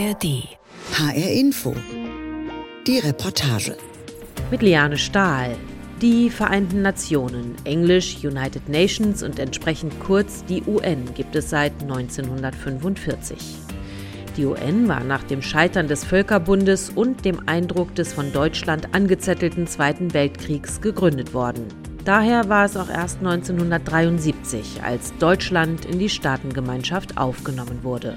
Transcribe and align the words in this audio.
ARD. 0.00 0.48
HR 0.94 1.30
Info. 1.30 1.74
Die 2.86 3.00
Reportage. 3.00 3.76
Mit 4.50 4.62
Liane 4.62 4.96
Stahl. 4.96 5.56
Die 6.00 6.30
Vereinten 6.30 6.80
Nationen, 6.80 7.54
Englisch 7.64 8.24
United 8.24 8.66
Nations 8.66 9.22
und 9.22 9.38
entsprechend 9.38 9.92
kurz 10.00 10.42
die 10.46 10.62
UN, 10.66 11.12
gibt 11.14 11.36
es 11.36 11.50
seit 11.50 11.72
1945. 11.82 13.36
Die 14.38 14.46
UN 14.46 14.88
war 14.88 15.04
nach 15.04 15.24
dem 15.24 15.42
Scheitern 15.42 15.86
des 15.86 16.04
Völkerbundes 16.04 16.88
und 16.88 17.26
dem 17.26 17.46
Eindruck 17.46 17.94
des 17.94 18.14
von 18.14 18.32
Deutschland 18.32 18.94
angezettelten 18.94 19.66
Zweiten 19.66 20.14
Weltkriegs 20.14 20.80
gegründet 20.80 21.34
worden. 21.34 21.66
Daher 22.06 22.48
war 22.48 22.64
es 22.64 22.76
auch 22.78 22.88
erst 22.88 23.18
1973, 23.18 24.82
als 24.82 25.12
Deutschland 25.18 25.84
in 25.84 25.98
die 25.98 26.08
Staatengemeinschaft 26.08 27.18
aufgenommen 27.18 27.80
wurde. 27.82 28.16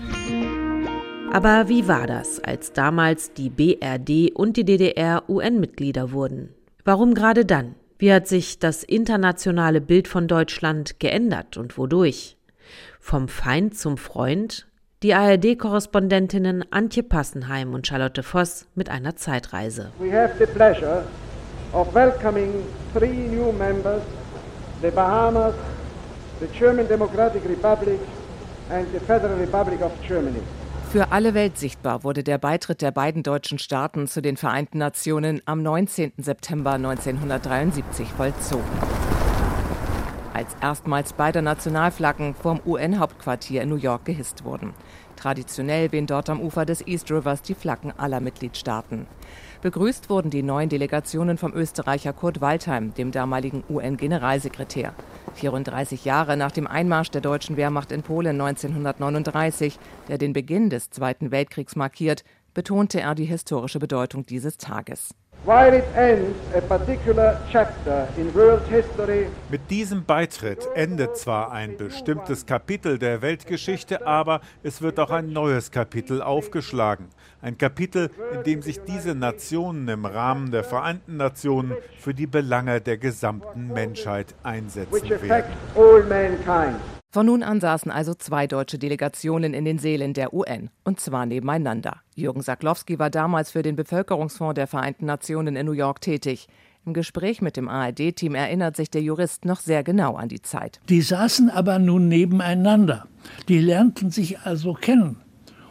Aber 1.33 1.67
wie 1.67 1.87
war 1.87 2.05
das, 2.05 2.39
als 2.43 2.73
damals 2.73 3.33
die 3.33 3.49
BRD 3.49 4.35
und 4.35 4.55
die 4.55 4.65
DDR 4.65 5.27
UN-Mitglieder 5.27 6.11
wurden? 6.11 6.53
Warum 6.85 7.15
gerade 7.15 7.43
dann? 7.43 7.73
Wie 7.97 8.13
hat 8.13 8.27
sich 8.27 8.59
das 8.59 8.83
internationale 8.83 9.81
Bild 9.81 10.07
von 10.07 10.27
Deutschland 10.27 10.99
geändert 10.99 11.57
und 11.57 11.75
wodurch? 11.75 12.37
Vom 12.99 13.27
Feind 13.27 13.75
zum 13.75 13.97
Freund? 13.97 14.67
Die 15.01 15.15
ARD-Korrespondentinnen 15.15 16.65
Antje 16.69 17.01
Passenheim 17.01 17.73
und 17.73 17.87
Charlotte 17.87 18.21
Voss 18.21 18.67
mit 18.75 18.91
einer 18.91 19.15
Zeitreise. 19.15 19.91
We 19.97 20.15
have 20.15 20.35
the 20.37 20.45
pleasure 20.45 21.03
of 21.73 21.95
welcoming 21.95 22.63
three 22.93 23.27
new 23.27 23.51
members, 23.53 24.03
the 24.84 24.91
Bahamas, 24.91 25.55
the 26.39 26.47
German 26.59 26.87
Democratic 26.87 27.43
Republic 27.49 27.99
and 28.70 28.85
the 28.93 28.99
Federal 28.99 29.39
Republic 29.39 29.81
of 29.81 29.91
Germany. 30.07 30.43
Für 30.93 31.11
alle 31.11 31.33
Welt 31.33 31.57
sichtbar 31.57 32.04
wurde 32.04 32.23
der 32.23 32.37
Beitritt 32.37 32.84
der 32.84 32.91
beiden 32.91 33.23
deutschen 33.23 33.57
Staaten 33.57 34.05
zu 34.05 34.21
den 34.21 34.37
Vereinten 34.37 34.77
Nationen 34.77 35.41
am 35.45 35.63
19. 35.63 36.13
September 36.18 36.73
1973 36.73 38.07
vollzogen. 38.09 38.63
Als 40.35 40.55
erstmals 40.62 41.13
beide 41.13 41.41
Nationalflaggen 41.41 42.35
vom 42.35 42.62
UN-Hauptquartier 42.63 43.63
in 43.63 43.70
New 43.70 43.76
York 43.76 44.05
gehisst 44.05 44.43
wurden. 44.43 44.76
Traditionell 45.15 45.91
wehen 45.91 46.05
dort 46.05 46.29
am 46.29 46.40
Ufer 46.40 46.63
des 46.63 46.85
East 46.85 47.09
Rivers 47.09 47.41
die 47.41 47.55
Flaggen 47.55 47.91
aller 47.98 48.20
Mitgliedstaaten. 48.20 49.07
Begrüßt 49.63 50.09
wurden 50.09 50.29
die 50.29 50.43
neuen 50.43 50.67
Delegationen 50.67 51.37
vom 51.37 51.53
Österreicher 51.53 52.11
Kurt 52.11 52.41
Waldheim, 52.41 52.93
dem 52.95 53.13
damaligen 53.13 53.63
UN-Generalsekretär. 53.69 54.93
34 55.35 56.03
Jahre 56.03 56.35
nach 56.35 56.51
dem 56.51 56.67
Einmarsch 56.67 57.11
der 57.11 57.21
deutschen 57.21 57.55
Wehrmacht 57.55 57.93
in 57.93 58.03
Polen 58.03 58.41
1939, 58.41 59.79
der 60.09 60.17
den 60.17 60.34
Beginn 60.34 60.69
des 60.69 60.89
Zweiten 60.89 61.31
Weltkriegs 61.31 61.77
markiert, 61.77 62.25
betonte 62.53 62.99
er 62.99 63.15
die 63.15 63.23
historische 63.23 63.79
Bedeutung 63.79 64.25
dieses 64.25 64.57
Tages. 64.57 65.16
Mit 69.50 69.61
diesem 69.69 70.06
Beitritt 70.06 70.67
endet 70.75 71.17
zwar 71.17 71.51
ein 71.53 71.78
bestimmtes 71.78 72.45
Kapitel 72.45 73.00
der 73.00 73.22
Weltgeschichte, 73.22 74.06
aber 74.06 74.41
es 74.61 74.81
wird 74.81 75.00
auch 75.00 75.09
ein 75.09 75.31
neues 75.34 75.72
Kapitel 75.72 76.22
aufgeschlagen. 76.22 77.07
Ein 77.44 77.58
Kapitel, 77.58 78.09
in 78.34 78.44
dem 78.44 78.62
sich 78.62 78.80
diese 78.88 79.16
Nationen 79.16 79.86
im 79.90 80.06
Rahmen 80.06 80.52
der 80.52 80.63
Vereinten 80.63 81.18
Nationen 81.18 81.74
für 82.00 82.13
die 82.13 82.25
Belange 82.25 82.80
der 82.80 82.97
gesamten 82.97 83.68
Menschheit 83.68 84.34
einsetzen 84.44 85.09
werden. 85.09 85.52
Von 87.12 87.25
nun 87.25 87.44
an 87.44 87.59
saßen 87.59 87.91
also 87.91 88.14
zwei 88.14 88.47
deutsche 88.47 88.80
Delegationen 88.80 89.53
in 89.53 89.66
den 89.66 89.78
Seelen 89.78 90.14
der 90.14 90.34
UN, 90.34 90.69
und 90.86 91.02
zwar 91.02 91.25
nebeneinander. 91.25 91.97
Jürgen 92.16 92.41
Saklowski 92.41 92.97
war 92.97 93.09
damals 93.09 93.52
für 93.52 93.62
den 93.62 93.75
Bevölkerungsfonds 93.75 94.56
der 94.56 94.68
Vereinten 94.68 95.06
Nationen 95.06 95.58
in 95.58 95.66
New 95.66 95.74
York 95.74 96.00
tätig. 96.00 96.48
Im 96.86 96.94
Gespräch 96.94 97.42
mit 97.42 97.58
dem 97.58 97.68
ARD-Team 97.68 98.36
erinnert 98.36 98.78
sich 98.78 98.90
der 98.90 99.02
Jurist 99.02 99.44
noch 99.44 99.59
sehr 99.59 99.84
genau 99.84 100.16
an 100.16 100.30
die 100.30 100.42
Zeit. 100.42 100.80
Die 100.88 101.02
saßen 101.02 101.50
aber 101.50 101.78
nun 101.78 102.08
nebeneinander. 102.08 103.06
Die 103.50 103.59
lernten 103.59 104.12
sich 104.12 104.40
also 104.40 104.74
kennen. 104.74 105.22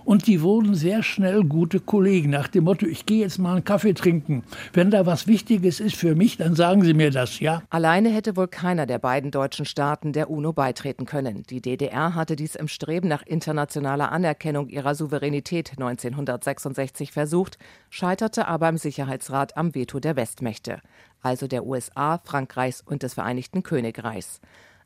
Und 0.05 0.27
die 0.27 0.43
wurden 0.43 0.75
sehr 0.75 1.03
schnell 1.03 1.45
gute 1.45 1.81
Kollegen 1.81 2.31
nach 2.31 2.49
dem 2.49 2.65
Motto, 2.65 2.87
ich 2.87 3.07
gehe 3.07 3.21
jetzt 3.21 3.39
mal 3.39 3.55
einen 3.55 3.65
Kaffee 3.65 3.95
trinken. 3.95 4.43
Wenn 4.73 4.91
da 4.91 5.07
was 5.07 5.27
Wichtiges 5.27 5.81
ist 5.81 5.97
für 5.97 6.15
mich, 6.15 6.37
dann 6.37 6.55
sagen 6.55 6.83
Sie 6.83 6.95
mir 6.95 7.11
das, 7.11 7.41
ja? 7.41 7.63
Alleine 7.71 8.11
hätte 8.11 8.37
wohl 8.37 8.49
keiner 8.49 8.87
der 8.87 8.99
beiden 8.99 9.31
deutschen 9.31 9.65
Staaten 9.65 10.13
der 10.13 10.31
UNO 10.31 10.53
beitreten 10.53 11.07
können. 11.07 11.45
Die 11.49 11.61
DDR 11.61 12.15
hatte 12.15 12.37
dies 12.37 12.55
im 12.55 12.69
Streben 12.69 13.09
nach 13.09 13.23
internationaler 13.23 14.13
Anerkennung 14.13 14.69
ihrer 14.69 14.95
Souveränität 14.95 15.73
1966 15.73 17.13
versucht, 17.13 17.59
scheiterte 17.91 18.49
aber 18.49 18.69
im 18.69 18.79
Sicherheitsrat 18.79 19.57
am 19.57 19.75
Veto 19.75 20.01
der 20.01 20.17
Westmächte, 20.17 20.81
also 21.23 21.47
der 21.47 21.67
USA, 21.67 22.21
Frankreichs 22.25 22.81
und 22.81 23.03
des 23.03 23.15
Vereinigten 23.15 23.63
Königreichs. 23.63 24.41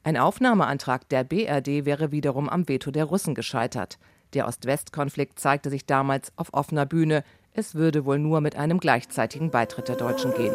Ein 0.06 0.16
Aufnahmeantrag 0.16 1.08
der 1.08 1.24
BRD 1.24 1.84
wäre 1.84 2.12
wiederum 2.12 2.48
am 2.48 2.68
Veto 2.68 2.92
der 2.92 3.06
Russen 3.06 3.34
gescheitert. 3.34 3.98
Der 4.34 4.46
Ost-West-Konflikt 4.46 5.38
zeigte 5.38 5.70
sich 5.70 5.86
damals 5.86 6.32
auf 6.36 6.52
offener 6.52 6.86
Bühne. 6.86 7.24
Es 7.52 7.74
würde 7.74 8.04
wohl 8.04 8.18
nur 8.18 8.40
mit 8.40 8.56
einem 8.56 8.78
gleichzeitigen 8.78 9.50
Beitritt 9.50 9.88
der 9.88 9.96
Deutschen 9.96 10.34
gehen. 10.34 10.54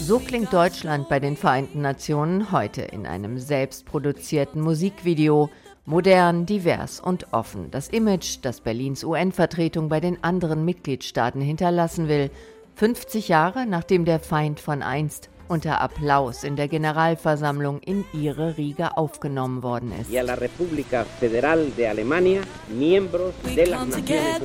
So 0.00 0.18
klingt 0.18 0.52
Deutschland 0.52 1.08
bei 1.08 1.18
den 1.18 1.36
Vereinten 1.36 1.80
Nationen 1.80 2.52
heute 2.52 2.82
in 2.82 3.06
einem 3.06 3.38
selbstproduzierten 3.38 4.60
Musikvideo. 4.60 5.48
Modern, 5.86 6.46
divers 6.46 7.00
und 7.00 7.32
offen. 7.32 7.70
Das 7.70 7.88
Image, 7.88 8.38
das 8.42 8.60
Berlins 8.60 9.04
UN-Vertretung 9.04 9.88
bei 9.88 10.00
den 10.00 10.22
anderen 10.22 10.64
Mitgliedstaaten 10.64 11.40
hinterlassen 11.40 12.08
will. 12.08 12.30
50 12.76 13.28
Jahre 13.28 13.66
nachdem 13.66 14.04
der 14.04 14.20
Feind 14.20 14.60
von 14.60 14.82
einst 14.82 15.30
unter 15.48 15.80
Applaus 15.80 16.44
in 16.44 16.56
der 16.56 16.68
Generalversammlung 16.68 17.80
in 17.80 18.04
ihre 18.12 18.56
Riege 18.56 18.96
aufgenommen 18.96 19.62
worden 19.62 19.92
ist. 20.00 20.10
Y 20.10 20.18
a 20.18 20.22
la 20.22 20.34
República 20.34 21.04
Federal 21.20 21.70
de 21.76 21.86
Alemania, 21.86 22.42
miembros 22.68 23.34
de 23.44 23.64
las 23.64 23.86
Naciones 23.86 24.42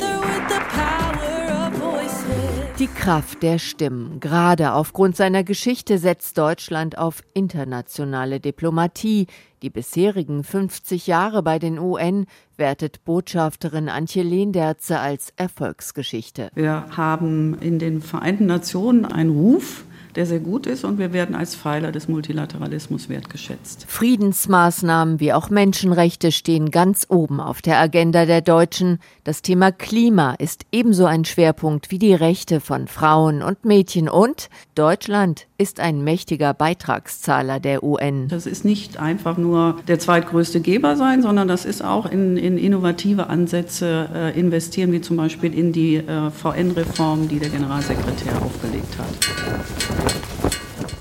Die 2.79 2.87
Kraft 2.87 3.43
der 3.43 3.59
Stimmen. 3.59 4.21
Gerade 4.21 4.71
aufgrund 4.71 5.17
seiner 5.17 5.43
Geschichte 5.43 5.97
setzt 5.97 6.37
Deutschland 6.37 6.97
auf 6.97 7.23
internationale 7.33 8.39
Diplomatie. 8.39 9.27
Die 9.61 9.69
bisherigen 9.69 10.45
50 10.45 11.05
Jahre 11.05 11.43
bei 11.43 11.59
den 11.59 11.77
UN 11.77 12.25
wertet 12.55 13.03
Botschafterin 13.03 13.89
Antje 13.89 14.23
Lehnderze 14.23 14.99
als 14.99 15.33
Erfolgsgeschichte. 15.35 16.51
Wir 16.55 16.85
haben 16.95 17.57
in 17.59 17.79
den 17.79 18.01
Vereinten 18.01 18.45
Nationen 18.45 19.03
einen 19.03 19.31
Ruf, 19.31 19.83
der 20.15 20.25
sehr 20.25 20.39
gut 20.39 20.65
ist 20.65 20.83
und 20.83 20.97
wir 20.97 21.13
werden 21.13 21.35
als 21.35 21.55
Pfeiler 21.55 21.91
des 21.91 22.07
Multilateralismus 22.07 23.09
wertgeschätzt. 23.09 23.85
Friedensmaßnahmen 23.87 25.19
wie 25.19 25.33
auch 25.33 25.49
Menschenrechte 25.49 26.31
stehen 26.31 26.71
ganz 26.71 27.05
oben 27.09 27.39
auf 27.39 27.61
der 27.61 27.79
Agenda 27.79 28.25
der 28.25 28.41
Deutschen. 28.41 28.99
Das 29.23 29.41
Thema 29.41 29.71
Klima 29.71 30.35
ist 30.39 30.65
ebenso 30.71 31.05
ein 31.05 31.25
Schwerpunkt 31.25 31.91
wie 31.91 31.99
die 31.99 32.13
Rechte 32.13 32.59
von 32.59 32.87
Frauen 32.87 33.41
und 33.41 33.65
Mädchen 33.65 34.09
und 34.09 34.49
Deutschland 34.75 35.47
ist 35.59 35.81
ein 35.81 36.03
mächtiger 36.03 36.53
Beitragszahler 36.53 37.59
der 37.59 37.83
UN. 37.83 38.29
Das 38.29 38.45
ist 38.45 38.63
nicht 38.63 38.97
einfach 38.97 39.37
nur 39.37 39.75
der 39.87 39.99
zweitgrößte 39.99 40.61
Geber 40.61 40.95
sein, 40.95 41.21
sondern 41.21 41.47
das 41.47 41.65
ist 41.65 41.83
auch 41.83 42.05
in, 42.05 42.37
in 42.37 42.57
innovative 42.57 43.27
Ansätze 43.27 44.09
äh, 44.13 44.39
investieren, 44.39 44.91
wie 44.93 45.01
zum 45.01 45.17
Beispiel 45.17 45.53
in 45.53 45.73
die 45.73 45.97
äh, 45.97 46.31
VN-Reform, 46.31 47.27
die 47.27 47.39
der 47.39 47.49
Generalsekretär 47.49 48.41
aufgelegt 48.41 48.97
hat. 48.97 50.08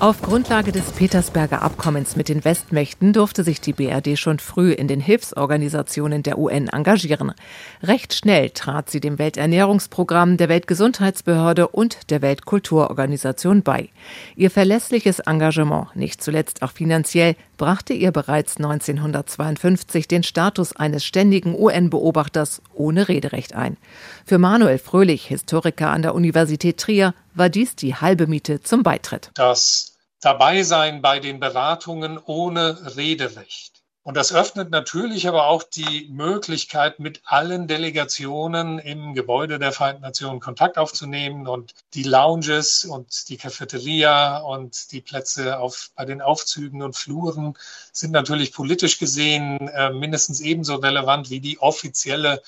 Auf 0.01 0.23
Grundlage 0.23 0.71
des 0.71 0.93
Petersberger 0.93 1.61
Abkommens 1.61 2.15
mit 2.15 2.29
den 2.29 2.45
Westmächten 2.45 3.13
durfte 3.13 3.43
sich 3.43 3.61
die 3.61 3.73
BRD 3.73 4.17
schon 4.17 4.39
früh 4.39 4.71
in 4.71 4.87
den 4.87 5.01
Hilfsorganisationen 5.01 6.23
der 6.23 6.39
UN 6.39 6.69
engagieren. 6.69 7.35
Recht 7.83 8.15
schnell 8.15 8.51
trat 8.51 8.91
sie 8.91 9.01
dem 9.01 9.19
Welternährungsprogramm, 9.19 10.37
der 10.37 10.49
Weltgesundheitsbehörde 10.49 11.67
und 11.67 12.11
der 12.11 12.23
Weltkulturorganisation 12.23 13.65
bei. 13.65 13.89
Ihr 14.37 14.53
verlässliches 14.53 15.19
Engagement, 15.19 15.97
nicht 15.97 16.23
zuletzt 16.23 16.63
auch 16.63 16.71
finanziell, 16.71 17.35
brachte 17.57 17.93
ihr 17.93 18.13
bereits 18.13 18.59
1952 18.59 20.07
den 20.07 20.23
Status 20.23 20.77
eines 20.77 21.05
ständigen 21.05 21.57
UN-Beobachters 21.59 22.63
ohne 22.73 23.09
Rederecht 23.09 23.57
ein. 23.57 23.77
Für 24.25 24.39
Manuel 24.39 24.79
Fröhlich, 24.79 25.27
Historiker 25.27 25.91
an 25.91 26.03
der 26.03 26.15
Universität 26.15 26.79
Trier, 26.79 27.15
war 27.35 27.49
dies 27.49 27.75
die 27.75 27.97
halbe 27.97 28.29
Miete 28.29 28.61
zum 28.61 28.83
Beitritt. 28.85 29.33
Das 29.35 29.98
Dabeisein 30.21 31.03
bei 31.03 31.21
den 31.21 31.41
Beratungen 31.41 32.19
ohne 32.19 32.97
Rederecht. 32.97 33.79
Und 34.09 34.17
das 34.17 34.33
öffnet 34.33 34.71
natürlich 34.71 35.29
aber 35.29 35.49
auch 35.49 35.63
die 35.63 36.09
Möglichkeit, 36.11 36.99
mit 36.99 37.21
allen 37.27 37.69
Delegationen 37.69 38.79
im 38.79 39.13
Gebäude 39.13 39.59
der 39.59 39.71
Vereinten 39.71 40.01
Nationen 40.01 40.41
Kontakt 40.41 40.79
aufzunehmen 40.79 41.47
und 41.47 41.75
die 41.93 42.05
Lounges 42.05 42.87
und 42.87 43.29
die 43.29 43.37
Cafeteria 43.37 44.39
und 44.39 44.93
die 44.93 45.03
Plätze 45.03 45.59
auf, 45.59 45.91
bei 45.95 46.07
den 46.07 46.23
Aufzügen 46.23 46.81
und 46.81 46.97
Fluren 46.97 47.53
sind 47.93 48.13
natürlich 48.13 48.55
politisch 48.55 48.99
gesehen 48.99 49.69
äh, 49.69 49.91
mindestens 49.91 50.41
ebenso 50.41 50.77
relevant 50.77 51.29
wie 51.29 51.41
die 51.41 51.59
offizielle 51.59 52.43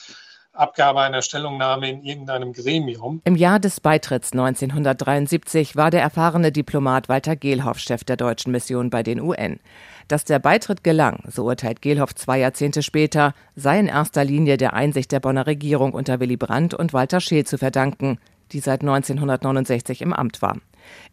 Abgabe 0.53 1.01
einer 1.01 1.23
Stellungnahme 1.23 1.89
in 1.89 2.03
irgendeinem 2.03 2.53
Gremium. 2.53 3.23
Im 3.25 3.37
Jahr 3.37 3.61
des 3.61 3.81
Beitritts 3.81 4.33
1973 4.33 5.77
war 5.77 5.91
der 5.91 6.03
erfahrene 6.03 6.51
Diplomat 6.51 7.09
Walter 7.09 7.37
Gehlhoff 7.37 7.79
Chef 7.79 8.03
der 8.03 8.17
deutschen 8.17 8.51
Mission 8.51 8.91
bei 8.91 9.03
den 9.03 9.21
UN. 9.21 9.61
Dass 10.09 10.25
der 10.25 10.41
Beitritt 10.41 10.83
gelang, 10.83 11.23
so 11.29 11.45
urteilt 11.45 11.83
Gehlhoff 11.83 12.17
zwei 12.17 12.41
Jahrzehnte 12.41 12.83
später, 12.83 13.33
sei 13.55 13.79
in 13.79 13.87
erster 13.87 14.25
Linie 14.25 14.57
der 14.57 14.75
Einsicht 14.75 15.13
der 15.13 15.21
Bonner 15.21 15.47
Regierung 15.47 15.93
unter 15.93 16.19
Willy 16.19 16.37
Brandt 16.37 16.75
und 16.75 16.93
Walter 16.93 17.21
Scheel 17.21 17.47
zu 17.47 17.57
verdanken, 17.57 18.19
die 18.51 18.59
seit 18.59 18.81
1969 18.81 20.03
im 20.03 20.13
Amt 20.13 20.43
war. 20.43 20.57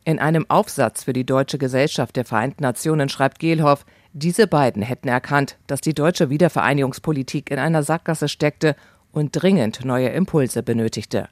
In 0.04 0.18
einem 0.18 0.50
Aufsatz 0.50 1.04
für 1.04 1.14
die 1.14 1.26
Deutsche 1.26 1.60
Gesellschaft 1.60 2.16
der 2.16 2.26
Vereinten 2.26 2.64
Nationen 2.64 3.10
schreibt 3.10 3.38
Gehlhoff, 3.38 3.86
diese 4.14 4.48
beiden 4.48 4.82
hätten 4.82 5.10
erkannt, 5.10 5.58
dass 5.68 5.82
die 5.82 5.94
deutsche 5.94 6.32
Wiedervereinigungspolitik 6.32 7.52
in 7.52 7.60
einer 7.60 7.84
Sackgasse 7.84 8.28
steckte 8.28 8.76
und 9.12 9.32
dringend 9.32 9.86
neue 9.86 10.10
Impulse 10.10 10.64
benötigte. 10.64 11.30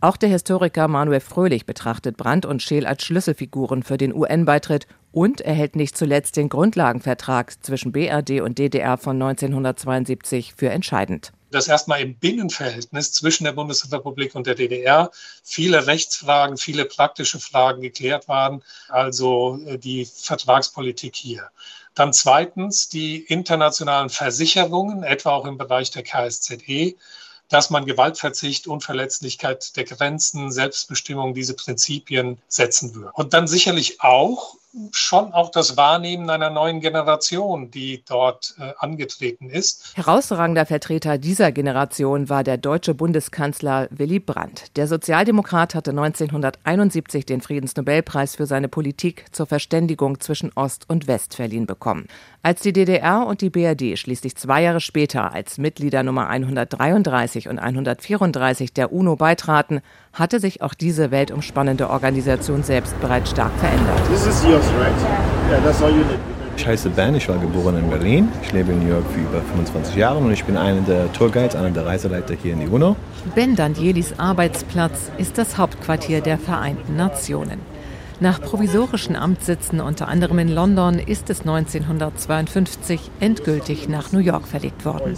Auch 0.00 0.16
der 0.16 0.28
Historiker 0.28 0.88
Manuel 0.88 1.20
Fröhlich 1.20 1.64
betrachtet 1.64 2.16
Brandt 2.16 2.44
und 2.44 2.62
Scheel 2.62 2.86
als 2.86 3.04
Schlüsselfiguren 3.04 3.82
für 3.82 3.96
den 3.96 4.14
UN-Beitritt 4.14 4.86
und 5.10 5.40
erhält 5.40 5.74
nicht 5.74 5.96
zuletzt 5.96 6.36
den 6.36 6.50
Grundlagenvertrag 6.50 7.64
zwischen 7.64 7.92
BRD 7.92 8.42
und 8.42 8.58
DDR 8.58 8.98
von 8.98 9.20
1972 9.20 10.54
für 10.54 10.70
entscheidend 10.70 11.32
dass 11.50 11.68
erstmal 11.68 12.00
im 12.00 12.16
Binnenverhältnis 12.16 13.12
zwischen 13.12 13.44
der 13.44 13.52
Bundesrepublik 13.52 14.34
und 14.34 14.46
der 14.46 14.54
DDR 14.54 15.10
viele 15.42 15.86
Rechtsfragen, 15.86 16.56
viele 16.56 16.84
praktische 16.84 17.38
Fragen 17.38 17.80
geklärt 17.80 18.28
waren, 18.28 18.62
also 18.88 19.58
äh, 19.66 19.78
die 19.78 20.04
Vertragspolitik 20.04 21.14
hier. 21.16 21.48
Dann 21.96 22.12
zweitens 22.12 22.88
die 22.88 23.16
internationalen 23.16 24.10
Versicherungen, 24.10 25.02
etwa 25.02 25.30
auch 25.30 25.46
im 25.46 25.58
Bereich 25.58 25.90
der 25.90 26.02
KSZE, 26.02 26.94
dass 27.48 27.70
man 27.70 27.86
Gewaltverzicht, 27.86 28.66
Unverletzlichkeit 28.66 29.76
der 29.76 29.84
Grenzen, 29.84 30.52
Selbstbestimmung, 30.52 31.32
diese 31.32 31.54
Prinzipien 31.54 32.38
setzen 32.48 32.94
würde. 32.94 33.12
Und 33.14 33.32
dann 33.32 33.48
sicherlich 33.48 34.02
auch 34.02 34.56
schon 34.92 35.32
auch 35.32 35.50
das 35.50 35.76
Wahrnehmen 35.76 36.28
einer 36.28 36.50
neuen 36.50 36.80
Generation, 36.80 37.70
die 37.70 38.04
dort 38.06 38.54
äh, 38.58 38.72
angetreten 38.78 39.48
ist. 39.48 39.92
Herausragender 39.96 40.66
Vertreter 40.66 41.18
dieser 41.18 41.50
Generation 41.52 42.28
war 42.28 42.44
der 42.44 42.58
deutsche 42.58 42.94
Bundeskanzler 42.94 43.88
Willy 43.90 44.20
Brandt. 44.20 44.76
Der 44.76 44.86
Sozialdemokrat 44.86 45.74
hatte 45.74 45.90
1971 45.90 47.24
den 47.24 47.40
Friedensnobelpreis 47.40 48.36
für 48.36 48.46
seine 48.46 48.68
Politik 48.68 49.24
zur 49.32 49.46
Verständigung 49.46 50.20
zwischen 50.20 50.52
Ost 50.54 50.88
und 50.88 51.06
West 51.06 51.34
verliehen 51.34 51.66
bekommen. 51.66 52.06
Als 52.42 52.60
die 52.60 52.72
DDR 52.72 53.26
und 53.26 53.40
die 53.40 53.50
BRD 53.50 53.98
schließlich 53.98 54.36
zwei 54.36 54.62
Jahre 54.62 54.80
später 54.80 55.32
als 55.32 55.58
Mitglieder 55.58 56.02
Nummer 56.02 56.28
133 56.28 57.48
und 57.48 57.58
134 57.58 58.72
der 58.72 58.92
UNO 58.92 59.16
beitraten, 59.16 59.80
hatte 60.12 60.40
sich 60.40 60.62
auch 60.62 60.74
diese 60.74 61.10
weltumspannende 61.10 61.90
Organisation 61.90 62.62
selbst 62.62 62.98
bereits 63.00 63.30
stark 63.30 63.52
verändert. 63.58 64.00
Ich 66.56 66.66
heiße 66.66 66.88
Ben, 66.90 67.14
ich 67.14 67.28
war 67.28 67.38
geboren 67.38 67.76
in 67.78 67.90
Berlin. 67.90 68.28
Ich 68.42 68.52
lebe 68.52 68.72
in 68.72 68.80
New 68.80 68.90
York 68.90 69.04
für 69.12 69.20
über 69.20 69.42
25 69.42 69.94
Jahre 69.94 70.18
und 70.18 70.32
ich 70.32 70.44
bin 70.44 70.56
einer 70.56 70.80
der 70.80 71.12
Tourguides, 71.12 71.54
einer 71.54 71.70
der 71.70 71.84
Reiseleiter 71.86 72.34
hier 72.34 72.54
in 72.54 72.60
die 72.60 72.66
UNO. 72.66 72.96
Ben 73.34 73.54
Dandielis 73.54 74.18
Arbeitsplatz 74.18 75.10
ist 75.18 75.36
das 75.38 75.58
Hauptquartier 75.58 76.22
der 76.22 76.38
Vereinten 76.38 76.96
Nationen. 76.96 77.60
Nach 78.18 78.40
provisorischen 78.40 79.14
Amtssitzen 79.14 79.80
unter 79.80 80.08
anderem 80.08 80.38
in 80.38 80.48
London 80.48 80.98
ist 80.98 81.28
es 81.28 81.40
1952 81.40 83.10
endgültig 83.20 83.90
nach 83.90 84.12
New 84.12 84.20
York 84.20 84.48
verlegt 84.48 84.86
worden. 84.86 85.14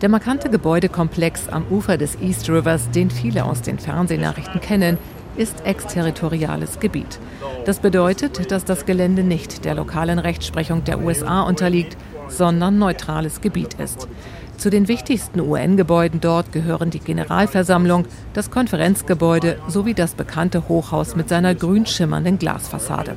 Der 0.00 0.08
markante 0.08 0.48
Gebäudekomplex 0.48 1.48
am 1.48 1.64
Ufer 1.68 1.96
des 1.96 2.14
East 2.20 2.48
Rivers, 2.48 2.88
den 2.92 3.10
viele 3.10 3.44
aus 3.44 3.62
den 3.62 3.80
Fernsehnachrichten 3.80 4.60
kennen, 4.60 4.98
ist 5.38 5.64
exterritoriales 5.64 6.80
Gebiet. 6.80 7.18
Das 7.64 7.78
bedeutet, 7.78 8.50
dass 8.50 8.64
das 8.64 8.84
Gelände 8.84 9.22
nicht 9.22 9.64
der 9.64 9.74
lokalen 9.74 10.18
Rechtsprechung 10.18 10.84
der 10.84 11.00
USA 11.00 11.42
unterliegt, 11.42 11.96
sondern 12.28 12.78
neutrales 12.78 13.40
Gebiet 13.40 13.74
ist. 13.74 14.08
Zu 14.58 14.70
den 14.70 14.88
wichtigsten 14.88 15.40
UN-Gebäuden 15.40 16.20
dort 16.20 16.50
gehören 16.50 16.90
die 16.90 16.98
Generalversammlung, 16.98 18.06
das 18.32 18.50
Konferenzgebäude 18.50 19.56
sowie 19.68 19.94
das 19.94 20.14
bekannte 20.14 20.68
Hochhaus 20.68 21.14
mit 21.14 21.28
seiner 21.28 21.54
grün 21.54 21.86
schimmernden 21.86 22.38
Glasfassade. 22.38 23.16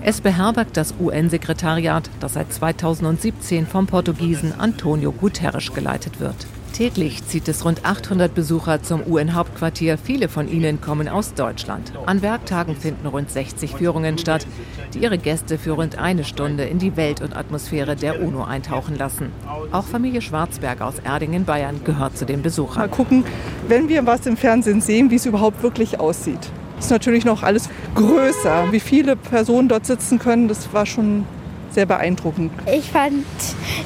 Es 0.00 0.20
beherbergt 0.20 0.76
das 0.76 0.94
UN-Sekretariat, 1.00 2.08
das 2.20 2.34
seit 2.34 2.52
2017 2.52 3.66
vom 3.66 3.86
Portugiesen 3.88 4.54
Antonio 4.56 5.10
Guterres 5.10 5.74
geleitet 5.74 6.20
wird. 6.20 6.46
Täglich 6.72 7.26
zieht 7.26 7.48
es 7.48 7.64
rund 7.64 7.84
800 7.84 8.34
Besucher 8.34 8.82
zum 8.82 9.02
UN-Hauptquartier. 9.06 9.98
Viele 9.98 10.28
von 10.28 10.48
ihnen 10.48 10.80
kommen 10.80 11.08
aus 11.08 11.34
Deutschland. 11.34 11.92
An 12.06 12.22
Werktagen 12.22 12.76
finden 12.76 13.06
rund 13.06 13.30
60 13.30 13.74
Führungen 13.74 14.18
statt, 14.18 14.46
die 14.94 15.00
ihre 15.00 15.18
Gäste 15.18 15.58
für 15.58 15.72
rund 15.72 15.98
eine 15.98 16.24
Stunde 16.24 16.64
in 16.64 16.78
die 16.78 16.96
Welt 16.96 17.20
und 17.20 17.36
Atmosphäre 17.36 17.96
der 17.96 18.22
UNO 18.22 18.44
eintauchen 18.44 18.96
lassen. 18.96 19.32
Auch 19.72 19.84
Familie 19.84 20.22
Schwarzberg 20.22 20.80
aus 20.80 21.00
Erding 21.04 21.32
in 21.32 21.44
Bayern 21.44 21.82
gehört 21.84 22.16
zu 22.16 22.24
den 22.24 22.42
Besuchern. 22.42 22.82
Mal 22.82 22.88
gucken, 22.88 23.24
wenn 23.66 23.88
wir 23.88 24.06
was 24.06 24.26
im 24.26 24.36
Fernsehen 24.36 24.80
sehen, 24.80 25.10
wie 25.10 25.16
es 25.16 25.26
überhaupt 25.26 25.62
wirklich 25.62 25.98
aussieht 25.98 26.50
ist 26.78 26.90
natürlich 26.90 27.24
noch 27.24 27.42
alles 27.42 27.68
größer. 27.94 28.70
Wie 28.70 28.80
viele 28.80 29.16
Personen 29.16 29.68
dort 29.68 29.86
sitzen 29.86 30.18
können, 30.18 30.48
das 30.48 30.72
war 30.72 30.86
schon 30.86 31.24
sehr 31.70 31.86
beeindruckend. 31.86 32.52
Ich 32.72 32.90
fand 32.90 33.24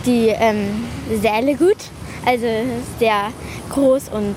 die 0.07 0.29
ähm, 0.29 0.85
Säle 1.21 1.55
gut, 1.57 1.77
also 2.25 2.47
sehr 2.99 3.33
groß 3.71 4.09
und 4.11 4.37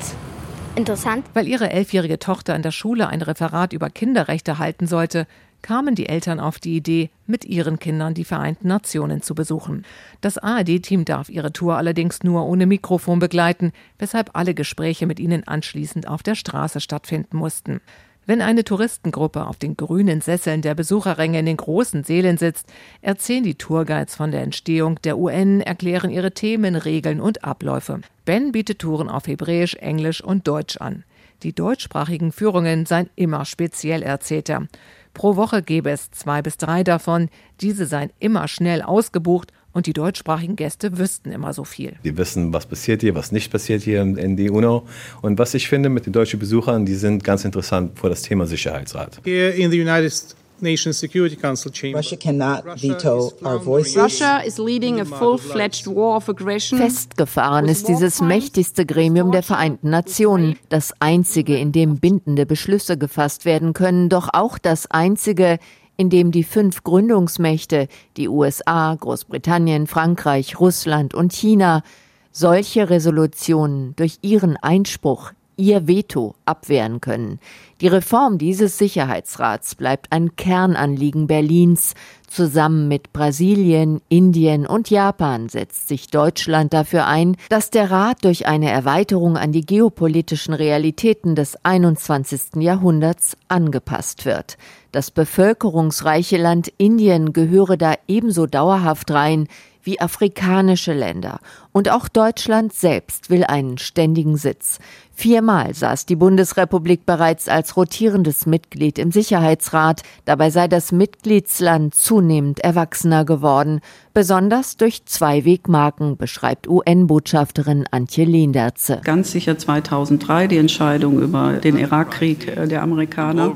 interessant. 0.75 1.25
Weil 1.33 1.47
ihre 1.47 1.69
elfjährige 1.69 2.19
Tochter 2.19 2.55
in 2.55 2.61
der 2.61 2.71
Schule 2.71 3.07
ein 3.07 3.21
Referat 3.21 3.73
über 3.73 3.89
Kinderrechte 3.89 4.59
halten 4.59 4.87
sollte, 4.87 5.27
kamen 5.61 5.95
die 5.95 6.07
Eltern 6.07 6.39
auf 6.39 6.59
die 6.59 6.75
Idee, 6.75 7.09
mit 7.25 7.43
ihren 7.43 7.79
Kindern 7.79 8.13
die 8.13 8.23
Vereinten 8.23 8.67
Nationen 8.67 9.23
zu 9.23 9.33
besuchen. 9.33 9.83
Das 10.21 10.37
ARD-Team 10.37 11.05
darf 11.05 11.27
ihre 11.27 11.53
Tour 11.53 11.75
allerdings 11.75 12.23
nur 12.23 12.45
ohne 12.45 12.67
Mikrofon 12.67 13.17
begleiten, 13.17 13.71
weshalb 13.97 14.29
alle 14.33 14.53
Gespräche 14.53 15.07
mit 15.07 15.19
ihnen 15.19 15.47
anschließend 15.47 16.07
auf 16.07 16.21
der 16.21 16.35
Straße 16.35 16.81
stattfinden 16.81 17.37
mussten. 17.37 17.81
Wenn 18.27 18.41
eine 18.41 18.63
Touristengruppe 18.63 19.45
auf 19.45 19.57
den 19.57 19.77
grünen 19.77 20.19
Sesseln 20.19 20.63
der 20.63 20.73
Besucherränge 20.73 21.39
in 21.39 21.45
den 21.45 21.57
großen 21.57 22.03
Seelen 22.03 22.37
sitzt, 22.37 22.67
erzählen 23.01 23.43
die 23.43 23.55
Tourguides 23.55 24.15
von 24.15 24.31
der 24.31 24.41
Entstehung 24.41 24.99
der 25.03 25.19
UN, 25.19 25.61
erklären 25.61 26.09
ihre 26.09 26.31
Themen, 26.31 26.75
Regeln 26.75 27.21
und 27.21 27.43
Abläufe. 27.43 28.01
Ben 28.25 28.51
bietet 28.51 28.79
Touren 28.79 29.09
auf 29.09 29.27
Hebräisch, 29.27 29.75
Englisch 29.75 30.23
und 30.23 30.47
Deutsch 30.47 30.77
an. 30.77 31.03
Die 31.43 31.53
deutschsprachigen 31.53 32.31
Führungen 32.31 32.87
seien 32.87 33.09
immer 33.15 33.45
speziell, 33.45 34.01
erzählt 34.01 34.49
er. 34.49 34.67
Pro 35.13 35.35
Woche 35.35 35.61
gäbe 35.61 35.91
es 35.91 36.09
zwei 36.09 36.41
bis 36.41 36.57
drei 36.57 36.83
davon. 36.83 37.29
Diese 37.61 37.85
seien 37.85 38.09
immer 38.19 38.47
schnell 38.47 38.81
ausgebucht 38.81 39.51
und 39.75 39.87
die 39.87 39.93
deutschsprachigen 39.93 40.55
Gäste 40.55 40.97
wüssten 40.97 41.33
immer 41.33 41.53
so 41.53 41.65
viel. 41.65 41.97
Die 42.05 42.17
wissen, 42.17 42.53
was 42.53 42.65
passiert 42.65 43.01
hier, 43.01 43.13
was 43.13 43.33
nicht 43.33 43.51
passiert 43.51 43.83
hier 43.83 44.01
in 44.01 44.37
die 44.37 44.49
UNO. 44.49 44.87
Und 45.21 45.37
was 45.37 45.53
ich 45.53 45.67
finde 45.67 45.89
mit 45.89 46.05
den 46.05 46.13
deutschen 46.13 46.39
Besuchern, 46.39 46.85
die 46.85 46.95
sind 46.95 47.25
ganz 47.25 47.43
interessant 47.43 47.99
vor 47.99 48.09
das 48.09 48.21
Thema 48.21 48.47
Sicherheitsrat. 48.47 49.19
Here 49.25 49.49
in 49.49 49.71
the 49.71 49.81
United 49.81 50.13
Nations 50.61 50.97
Security 50.97 51.35
Council 51.35 51.73
chamber. 51.73 51.97
Russia 51.97 52.15
cannot 52.15 52.63
veto 52.81 53.33
our 53.43 53.59
voices. 53.59 53.97
Russia 53.97 54.37
is 54.45 54.57
leading 54.57 55.01
a 55.01 55.05
full-fledged 55.05 55.87
war 55.87 56.15
of 56.15 56.29
aggression. 56.29 56.79
Festgefahren 56.79 57.67
ist 57.67 57.89
dieses 57.89 58.21
mächtigste 58.21 58.85
Gremium 58.85 59.33
der 59.33 59.43
Vereinten 59.43 59.89
Nationen, 59.89 60.57
das 60.69 60.93
einzige, 61.01 61.57
in 61.57 61.73
dem 61.73 61.97
bindende 61.97 62.45
Beschlüsse 62.45 62.97
gefasst 62.97 63.43
werden 63.43 63.73
können, 63.73 64.07
doch 64.07 64.29
auch 64.31 64.57
das 64.57 64.89
einzige, 64.89 65.59
in 65.97 66.09
dem 66.09 66.31
die 66.31 66.43
fünf 66.43 66.83
Gründungsmächte, 66.83 67.87
die 68.17 68.27
USA, 68.27 68.95
Großbritannien, 68.95 69.87
Frankreich, 69.87 70.59
Russland 70.59 71.13
und 71.13 71.33
China, 71.33 71.83
solche 72.31 72.89
Resolutionen 72.89 73.95
durch 73.95 74.19
ihren 74.21 74.57
Einspruch, 74.57 75.31
ihr 75.57 75.87
Veto 75.87 76.35
abwehren 76.45 77.01
können. 77.01 77.39
Die 77.81 77.87
Reform 77.87 78.37
dieses 78.37 78.77
Sicherheitsrats 78.77 79.75
bleibt 79.75 80.11
ein 80.11 80.35
Kernanliegen 80.35 81.27
Berlins. 81.27 81.93
Zusammen 82.27 82.87
mit 82.87 83.13
Brasilien, 83.13 84.01
Indien 84.07 84.65
und 84.65 84.89
Japan 84.89 85.49
setzt 85.49 85.87
sich 85.87 86.07
Deutschland 86.07 86.73
dafür 86.73 87.05
ein, 87.05 87.35
dass 87.49 87.69
der 87.69 87.91
Rat 87.91 88.23
durch 88.23 88.47
eine 88.47 88.71
Erweiterung 88.71 89.37
an 89.37 89.51
die 89.51 89.65
geopolitischen 89.65 90.53
Realitäten 90.53 91.35
des 91.35 91.57
21. 91.63 92.61
Jahrhunderts 92.61 93.37
angepasst 93.47 94.25
wird. 94.25 94.57
Das 94.91 95.11
bevölkerungsreiche 95.11 96.37
Land 96.37 96.71
Indien 96.77 97.33
gehöre 97.33 97.75
da 97.75 97.95
ebenso 98.07 98.45
dauerhaft 98.47 99.11
rein 99.11 99.47
wie 99.85 100.01
afrikanische 100.01 100.93
Länder. 100.93 101.39
Und 101.71 101.89
auch 101.89 102.07
Deutschland 102.07 102.73
selbst 102.73 103.29
will 103.29 103.43
einen 103.43 103.77
ständigen 103.77 104.37
Sitz. 104.37 104.79
Viermal 105.13 105.73
saß 105.73 106.05
die 106.05 106.17
Bundesrepublik 106.17 107.05
bereits 107.05 107.47
als 107.47 107.77
rotierendes 107.77 108.45
Mitglied 108.45 108.99
im 108.99 109.11
Sicherheitsrat. 109.11 110.03
Dabei 110.25 110.49
sei 110.49 110.67
das 110.67 110.91
Mitgliedsland 110.91 111.95
zunehmend 111.95 112.59
erwachsener 112.59 113.23
geworden, 113.23 113.79
besonders 114.13 114.75
durch 114.75 115.05
zwei 115.05 115.45
Wegmarken, 115.45 116.17
beschreibt 116.17 116.67
UN-Botschafterin 116.67 117.85
Antje 117.91 118.25
Lehnerze. 118.25 118.99
Ganz 119.03 119.31
sicher 119.31 119.57
2003 119.57 120.47
die 120.47 120.57
Entscheidung 120.57 121.21
über 121.21 121.53
den 121.53 121.77
Irakkrieg 121.77 122.53
der 122.67 122.81
Amerikaner. 122.81 123.55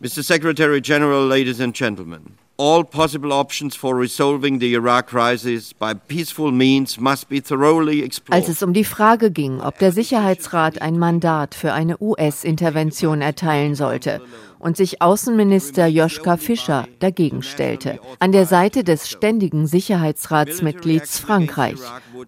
Mr. 0.00 0.22
Secretary 0.22 0.80
General, 0.80 1.26
ladies 1.26 1.60
and 1.60 1.74
gentlemen, 1.74 2.36
all 2.56 2.84
possible 2.84 3.32
options 3.32 3.74
for 3.76 3.96
resolving 3.96 4.58
the 4.60 4.74
Iraq 4.74 5.08
crisis 5.08 5.72
by 5.72 5.94
peaceful 5.94 6.52
means 6.52 6.98
must 6.98 7.28
be 7.28 7.40
thoroughly 7.40 8.02
explored. 8.02 8.40
Als 8.40 8.48
es 8.48 8.62
um 8.62 8.72
die 8.72 8.84
Frage 8.84 9.30
ging, 9.30 9.60
ob 9.60 9.78
der 9.78 9.92
Sicherheitsrat 9.92 10.80
ein 10.80 10.98
Mandat 10.98 11.54
für 11.54 11.72
eine 11.72 11.96
US-Intervention 12.00 13.20
erteilen 13.20 13.74
sollte 13.74 14.20
und 14.64 14.78
sich 14.78 15.02
Außenminister 15.02 15.86
Joschka 15.86 16.38
Fischer 16.38 16.88
dagegen 16.98 17.42
stellte. 17.42 18.00
An 18.18 18.32
der 18.32 18.46
Seite 18.46 18.82
des 18.82 19.10
ständigen 19.10 19.66
Sicherheitsratsmitglieds 19.66 21.18
Frankreich. 21.18 21.78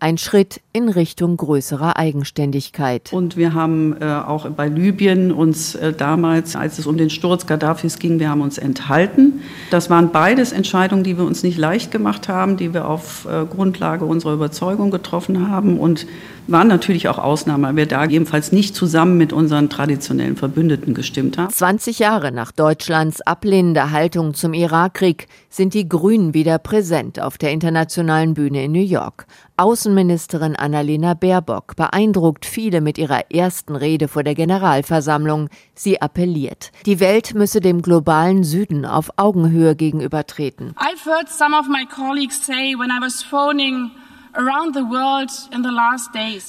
Ein 0.00 0.18
Schritt 0.18 0.60
in 0.74 0.90
Richtung 0.90 1.38
größerer 1.38 1.96
Eigenständigkeit. 1.96 3.10
Und 3.10 3.38
wir 3.38 3.54
haben 3.54 3.96
äh, 4.00 4.04
auch 4.04 4.50
bei 4.50 4.68
Libyen 4.68 5.32
uns 5.32 5.76
äh, 5.76 5.94
damals, 5.94 6.56
als 6.56 6.78
es 6.78 6.86
um 6.86 6.98
den 6.98 7.08
Sturz 7.08 7.46
Gaddafis 7.46 7.98
ging, 7.98 8.20
wir 8.20 8.28
haben 8.28 8.42
uns 8.42 8.58
enthalten. 8.58 9.40
Das 9.70 9.88
waren 9.88 10.12
beides 10.12 10.52
Entscheidungen, 10.52 11.04
die 11.04 11.16
wir 11.16 11.24
uns 11.24 11.42
nicht 11.42 11.56
leicht 11.56 11.90
gemacht 11.90 12.28
haben, 12.28 12.58
die 12.58 12.74
wir 12.74 12.86
auf 12.86 13.24
äh, 13.24 13.46
Grundlage 13.46 14.04
unserer 14.04 14.34
Überzeugung 14.34 14.90
getroffen 14.90 15.48
haben 15.48 15.80
und 15.80 16.06
waren 16.48 16.68
natürlich 16.68 17.08
auch 17.08 17.18
Ausnahmen, 17.18 17.64
weil 17.64 17.76
wir 17.76 17.86
da 17.86 18.04
ebenfalls 18.06 18.52
nicht 18.52 18.74
zusammen 18.74 19.18
mit 19.18 19.32
unseren 19.32 19.68
traditionellen 19.68 20.36
Verbündeten 20.36 20.94
gestimmt 20.94 21.38
haben. 21.38 21.50
20 21.52 21.98
Jahre 21.98 22.25
nach 22.30 22.52
Deutschlands 22.52 23.20
ablehnender 23.20 23.90
Haltung 23.90 24.34
zum 24.34 24.54
Irakkrieg 24.54 25.28
sind 25.48 25.74
die 25.74 25.88
Grünen 25.88 26.34
wieder 26.34 26.58
präsent 26.58 27.20
auf 27.20 27.38
der 27.38 27.52
internationalen 27.52 28.34
Bühne 28.34 28.64
in 28.64 28.72
New 28.72 28.78
York. 28.78 29.26
Außenministerin 29.56 30.56
Annalena 30.56 31.14
Baerbock 31.14 31.76
beeindruckt 31.76 32.46
viele 32.46 32.80
mit 32.80 32.98
ihrer 32.98 33.30
ersten 33.30 33.76
Rede 33.76 34.08
vor 34.08 34.22
der 34.22 34.34
Generalversammlung. 34.34 35.48
Sie 35.74 36.00
appelliert, 36.00 36.72
die 36.84 37.00
Welt 37.00 37.34
müsse 37.34 37.60
dem 37.60 37.82
globalen 37.82 38.44
Süden 38.44 38.84
auf 38.84 39.10
Augenhöhe 39.16 39.76
gegenübertreten. 39.76 40.74
I've 40.76 41.04
heard 41.04 41.28
some 41.28 41.56
of 41.58 41.68
my 41.68 41.86
colleagues 41.86 42.44
say 42.44 42.74
when 42.78 42.90
I 42.90 43.00
was 43.00 43.22
phoning 43.22 43.90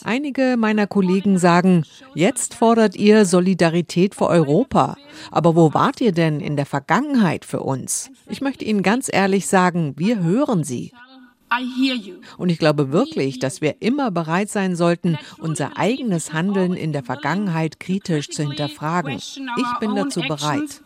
Einige 0.03 0.55
meiner 0.57 0.87
Kollegen 0.87 1.37
sagen, 1.37 1.85
jetzt 2.13 2.53
fordert 2.53 2.95
ihr 2.95 3.25
Solidarität 3.25 4.13
für 4.13 4.27
Europa. 4.27 4.97
Aber 5.31 5.55
wo 5.55 5.73
wart 5.73 6.01
ihr 6.01 6.11
denn 6.11 6.39
in 6.41 6.57
der 6.57 6.65
Vergangenheit 6.65 7.45
für 7.45 7.61
uns? 7.61 8.11
Ich 8.27 8.41
möchte 8.41 8.65
Ihnen 8.65 8.83
ganz 8.83 9.09
ehrlich 9.11 9.47
sagen, 9.47 9.93
wir 9.97 10.19
hören 10.19 10.63
Sie. 10.63 10.91
Und 12.37 12.49
ich 12.49 12.59
glaube 12.59 12.91
wirklich, 12.91 13.39
dass 13.39 13.61
wir 13.61 13.81
immer 13.81 14.11
bereit 14.11 14.49
sein 14.49 14.75
sollten, 14.75 15.17
unser 15.37 15.77
eigenes 15.77 16.33
Handeln 16.33 16.73
in 16.73 16.91
der 16.91 17.03
Vergangenheit 17.03 17.79
kritisch 17.79 18.29
zu 18.29 18.43
hinterfragen. 18.43 19.15
Ich 19.17 19.79
bin 19.79 19.95
dazu 19.95 20.19
bereit. 20.21 20.81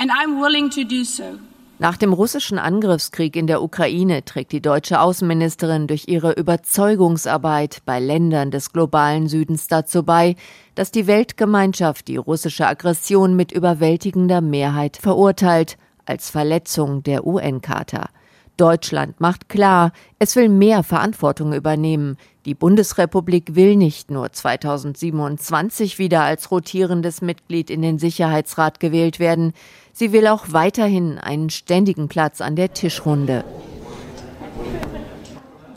And 0.00 0.12
I'm 0.12 0.40
willing 0.40 0.70
to 0.70 0.84
do 0.84 1.02
so. 1.02 1.38
Nach 1.80 1.96
dem 1.96 2.12
russischen 2.12 2.58
Angriffskrieg 2.58 3.36
in 3.36 3.46
der 3.46 3.62
Ukraine 3.62 4.24
trägt 4.24 4.50
die 4.50 4.60
deutsche 4.60 5.00
Außenministerin 5.00 5.86
durch 5.86 6.08
ihre 6.08 6.32
Überzeugungsarbeit 6.32 7.82
bei 7.86 8.00
Ländern 8.00 8.50
des 8.50 8.72
globalen 8.72 9.28
Südens 9.28 9.68
dazu 9.68 10.02
bei, 10.02 10.34
dass 10.74 10.90
die 10.90 11.06
Weltgemeinschaft 11.06 12.08
die 12.08 12.16
russische 12.16 12.66
Aggression 12.66 13.36
mit 13.36 13.52
überwältigender 13.52 14.40
Mehrheit 14.40 14.96
verurteilt 14.96 15.78
als 16.04 16.30
Verletzung 16.30 17.04
der 17.04 17.24
UN-Charta. 17.24 18.08
Deutschland 18.56 19.20
macht 19.20 19.48
klar, 19.48 19.92
es 20.18 20.34
will 20.34 20.48
mehr 20.48 20.82
Verantwortung 20.82 21.52
übernehmen. 21.52 22.16
Die 22.44 22.56
Bundesrepublik 22.56 23.54
will 23.54 23.76
nicht 23.76 24.10
nur 24.10 24.32
2027 24.32 26.00
wieder 26.00 26.22
als 26.22 26.50
rotierendes 26.50 27.22
Mitglied 27.22 27.70
in 27.70 27.82
den 27.82 28.00
Sicherheitsrat 28.00 28.80
gewählt 28.80 29.20
werden, 29.20 29.52
sie 29.98 30.12
will 30.12 30.28
auch 30.28 30.46
weiterhin 30.50 31.18
einen 31.18 31.50
ständigen 31.50 32.06
Platz 32.06 32.40
an 32.40 32.54
der 32.54 32.72
Tischrunde. 32.72 33.44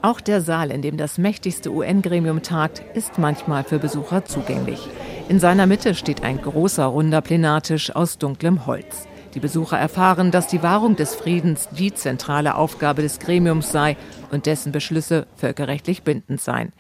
Auch 0.04 0.22
der 0.22 0.42
Saal, 0.42 0.70
in 0.70 0.84
dem 0.84 0.98
das 0.98 1.18
mächtigste 1.18 1.72
UN-Gremium 1.72 2.44
tagt, 2.44 2.84
ist 2.96 3.18
manchmal 3.18 3.64
für 3.64 3.80
Besucher 3.80 4.26
zugänglich. 4.26 4.88
In 5.28 5.40
seiner 5.40 5.66
Mitte 5.66 5.96
steht 5.96 6.24
ein 6.24 6.40
großer 6.40 6.86
runder 6.86 7.22
Plenartisch 7.22 7.96
aus 7.96 8.20
dunklem 8.20 8.68
Holz. 8.68 9.08
Die 9.34 9.40
Besucher 9.40 9.78
erfahren, 9.78 10.30
dass 10.30 10.48
die 10.48 10.62
Wahrung 10.62 10.98
des 10.98 11.16
Friedens 11.16 11.70
die 11.72 11.94
zentrale 11.94 12.56
Aufgabe 12.56 13.02
des 13.02 13.20
Gremiums 13.20 13.72
sei 13.72 13.96
und 14.30 14.46
dessen 14.46 14.74
Beschlüsse 14.74 15.26
völkerrechtlich 15.38 16.04
bindend 16.04 16.42
seien. 16.42 16.74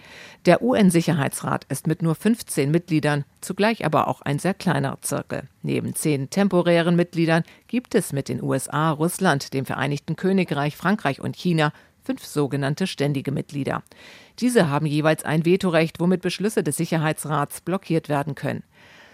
Der 0.45 0.61
UN-Sicherheitsrat 0.61 1.65
ist 1.69 1.87
mit 1.87 2.01
nur 2.01 2.13
15 2.13 2.69
Mitgliedern 2.69 3.23
zugleich 3.39 3.85
aber 3.85 4.09
auch 4.09 4.21
ein 4.21 4.37
sehr 4.37 4.53
kleiner 4.53 4.97
Zirkel. 5.01 5.43
Neben 5.61 5.95
zehn 5.95 6.29
temporären 6.29 6.97
Mitgliedern 6.97 7.43
gibt 7.67 7.95
es 7.95 8.11
mit 8.11 8.27
den 8.27 8.43
USA, 8.43 8.91
Russland, 8.91 9.53
dem 9.53 9.65
Vereinigten 9.65 10.17
Königreich, 10.17 10.75
Frankreich 10.75 11.21
und 11.21 11.37
China 11.37 11.71
fünf 12.03 12.25
sogenannte 12.25 12.87
ständige 12.87 13.31
Mitglieder. 13.31 13.83
Diese 14.39 14.69
haben 14.69 14.85
jeweils 14.85 15.23
ein 15.23 15.45
Vetorecht, 15.45 15.99
womit 15.99 16.21
Beschlüsse 16.21 16.63
des 16.63 16.77
Sicherheitsrats 16.77 17.61
blockiert 17.61 18.09
werden 18.09 18.35
können. 18.35 18.63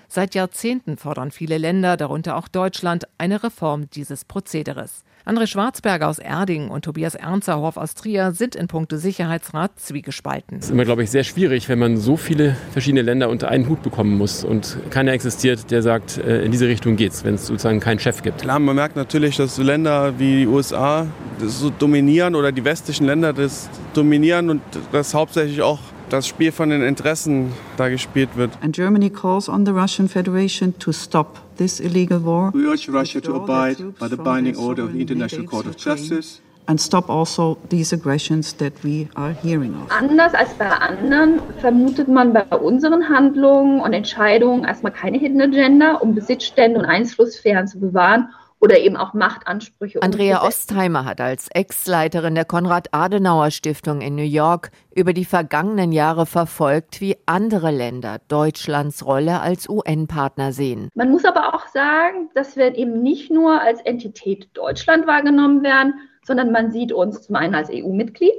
Seit 0.10 0.36
Jahrzehnten 0.36 0.98
fordern 0.98 1.32
viele 1.32 1.58
Länder, 1.58 1.98
darunter 1.98 2.38
auch 2.38 2.48
Deutschland, 2.48 3.06
eine 3.18 3.44
Reform 3.44 3.90
dieses 3.90 4.24
Prozederes. 4.24 5.04
André 5.26 5.46
Schwarzberger 5.46 6.08
aus 6.08 6.20
Erding 6.20 6.70
und 6.70 6.86
Tobias 6.86 7.14
Ernzerhoff 7.14 7.76
aus 7.76 7.96
Trier 7.96 8.32
sind 8.32 8.56
in 8.56 8.68
puncto 8.68 8.96
Sicherheitsrat 8.96 9.78
zwiegespalten. 9.78 10.60
Es 10.60 10.66
ist 10.66 10.72
immer, 10.72 10.86
glaube 10.86 11.04
ich, 11.04 11.12
sehr 11.12 11.26
schwierig, 11.26 11.68
wenn 11.68 11.80
man 11.80 11.98
so 11.98 12.16
viele 12.16 12.56
verschiedene 12.72 13.02
Länder 13.02 13.28
unter 13.28 13.50
einen 13.50 13.68
Hut 13.68 13.84
bekommen 13.84 14.18
muss 14.18 14.46
und 14.46 14.78
keiner 14.90 15.12
existiert, 15.12 15.70
der 15.70 15.82
sagt, 15.82 16.18
äh, 16.18 16.46
in 16.46 16.52
diese 16.54 16.70
Richtung 16.70 16.96
geht's, 16.96 17.26
wenn 17.26 17.36
es 17.36 17.46
sozusagen 17.48 17.82
keinen 17.82 18.00
Chef 18.00 18.22
gibt. 18.22 18.40
Klar, 18.40 18.60
man 18.60 18.78
merkt 18.78 18.96
natürlich, 18.96 19.36
dass 19.36 19.58
Länder 19.58 20.18
wie 20.18 20.38
die 20.38 20.48
USA 20.48 21.08
das 21.42 21.60
so 21.60 21.70
dominieren 21.70 22.34
oder 22.34 22.54
die 22.54 22.64
westlichen 22.64 23.06
Länder 23.06 23.34
das 23.34 23.70
dominieren 23.94 24.50
und 24.50 24.62
das 24.94 25.14
hauptsächlich 25.14 25.62
auch 25.62 25.80
das 26.10 26.28
Spiel 26.28 26.52
von 26.52 26.70
den 26.70 26.82
Interessen 26.82 27.52
da 27.78 27.90
gespielt 27.90 28.30
wird. 28.36 28.52
And 28.62 28.76
Germany 28.76 29.10
calls 29.10 29.50
on 29.50 29.66
the 29.66 29.72
Russian 29.72 30.08
Federation 30.08 30.78
to 30.80 30.92
stop 30.92 31.40
this 31.58 31.80
illegal 31.80 32.24
war. 32.24 32.54
We 32.54 32.68
urge 32.68 32.90
Russia 32.90 33.20
to 33.22 33.36
abide 33.36 33.94
by 34.00 34.08
the 34.10 34.16
binding 34.16 34.58
order 34.58 34.84
of 34.86 34.92
the 34.92 35.02
International 35.02 35.46
Court 35.46 35.68
of 35.68 35.76
Justice. 35.78 36.42
And 36.70 36.82
stop 36.82 37.10
also 37.10 37.58
these 37.70 37.94
aggressions 37.96 38.54
that 38.58 38.74
we 38.84 39.08
are 39.16 39.32
hearing 39.32 39.74
of. 39.76 39.90
Anders 39.90 40.34
als 40.34 40.54
bei 40.56 40.68
anderen 40.70 41.40
vermutet 41.62 42.10
man 42.10 42.34
bei 42.34 42.44
unseren 42.44 43.08
Handlungen 43.08 43.80
und 43.80 43.94
Entscheidungen 43.94 44.66
erstmal 44.66 44.92
keine 44.92 45.18
Hidden 45.18 45.42
Agenda, 45.42 45.96
um 45.96 46.14
Besitzstände 46.14 46.80
und 46.80 46.86
Einflusssphären 46.86 47.68
zu 47.68 47.80
bewahren 47.80 48.30
oder 48.60 48.80
eben 48.80 48.98
auch 48.98 49.14
Machtansprüche. 49.14 50.02
Andrea 50.02 50.44
Ostheimer 50.44 51.06
hat 51.06 51.22
als 51.22 51.48
Ex-Leiterin 51.50 52.36
der 52.36 52.46
Konrad-Adenauer-Stiftung 52.46 54.02
in 54.02 54.16
New 54.16 54.24
York 54.24 54.72
über 54.96 55.14
die 55.14 55.26
vergangenen 55.26 55.92
Jahre 55.92 56.26
verfolgt, 56.26 57.02
wie 57.02 57.18
andere 57.26 57.72
Länder 57.72 58.20
Deutschlands 58.28 59.06
Rolle 59.06 59.42
als 59.42 59.70
UN-Partner 59.70 60.54
sehen. 60.54 60.90
Man 60.96 61.12
muss 61.12 61.26
aber 61.26 61.54
auch 61.54 61.68
sagen, 61.68 62.30
dass 62.34 62.56
wir 62.56 62.76
eben 62.76 63.02
nicht 63.04 63.32
nur 63.32 63.62
als 63.62 63.82
Entität 63.82 64.50
Deutschland 64.54 65.06
wahrgenommen 65.06 65.64
werden, 65.64 65.94
sondern 66.26 66.52
man 66.52 66.72
sieht 66.72 66.92
uns 66.92 67.22
zum 67.22 67.36
einen 67.36 67.56
als 67.56 67.70
EU-Mitglied 67.72 68.36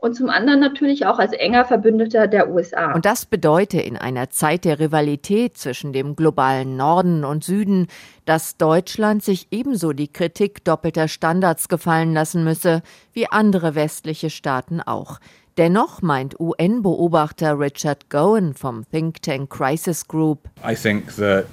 und 0.00 0.14
zum 0.14 0.30
anderen 0.30 0.60
natürlich 0.60 1.06
auch 1.06 1.18
als 1.18 1.32
enger 1.32 1.64
Verbündeter 1.64 2.26
der 2.26 2.50
USA. 2.50 2.92
Und 2.92 3.04
das 3.04 3.26
bedeutet 3.26 3.82
in 3.82 3.96
einer 3.96 4.30
Zeit 4.30 4.64
der 4.64 4.80
Rivalität 4.80 5.58
zwischen 5.58 5.92
dem 5.92 6.16
globalen 6.16 6.76
Norden 6.76 7.24
und 7.24 7.44
Süden, 7.44 7.86
dass 8.24 8.56
Deutschland 8.56 9.22
sich 9.22 9.48
ebenso 9.50 9.92
die 9.92 10.08
Kritik 10.08 10.64
doppelter 10.64 11.08
Standards 11.08 11.68
gefallen 11.68 12.14
lassen 12.14 12.44
müsse, 12.44 12.82
wie 13.12 13.30
andere 13.30 13.74
westliche 13.74 14.30
Staaten 14.30 14.80
auch. 14.80 15.18
Dennoch 15.58 16.00
meint 16.00 16.40
UN-Beobachter 16.40 17.58
Richard 17.58 18.08
Gowen 18.08 18.54
vom 18.54 18.88
Think 18.90 19.20
Tank 19.20 19.50
Crisis 19.50 20.08
Group. 20.08 20.48
I 20.66 20.74
think 20.74 21.14
that 21.16 21.44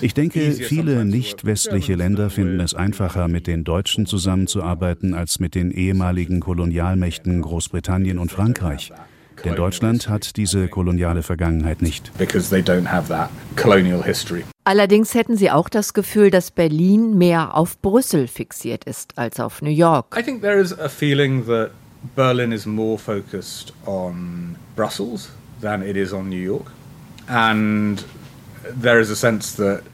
ich 0.00 0.14
denke, 0.14 0.52
viele 0.52 1.04
nicht 1.04 1.44
westliche 1.44 1.94
Länder 1.94 2.30
finden 2.30 2.60
es 2.60 2.74
einfacher, 2.74 3.28
mit 3.28 3.46
den 3.46 3.64
Deutschen 3.64 4.06
zusammenzuarbeiten, 4.06 5.14
als 5.14 5.38
mit 5.38 5.54
den 5.54 5.70
ehemaligen 5.70 6.40
Kolonialmächten 6.40 7.40
Großbritannien 7.42 8.18
und 8.18 8.32
Frankreich. 8.32 8.92
Denn 9.44 9.56
Deutschland 9.56 10.08
hat 10.08 10.36
diese 10.36 10.68
koloniale 10.68 11.22
Vergangenheit 11.22 11.82
nicht. 11.82 12.12
Allerdings 14.64 15.14
hätten 15.14 15.36
sie 15.36 15.50
auch 15.50 15.68
das 15.68 15.92
Gefühl, 15.92 16.30
dass 16.30 16.50
Berlin 16.50 17.18
mehr 17.18 17.54
auf 17.54 17.80
Brüssel 17.80 18.26
fixiert 18.26 18.84
ist 18.84 19.18
als 19.18 19.40
auf 19.40 19.60
New 19.60 19.70
York. 19.70 20.16
I 20.18 20.22
think 20.22 20.40
there 20.40 20.60
is 20.60 20.76
a 20.78 20.88
feeling 20.88 21.44
that 21.46 21.70
Berlin 22.16 22.52
is 22.52 22.66
more 22.66 22.98
focused 22.98 23.72
on 23.86 24.56
Brussels 24.76 25.30
than 25.60 25.82
it 25.82 25.96
is 25.96 26.12
on 26.12 26.28
New 26.28 26.36
York. 26.36 26.70
And 27.26 28.04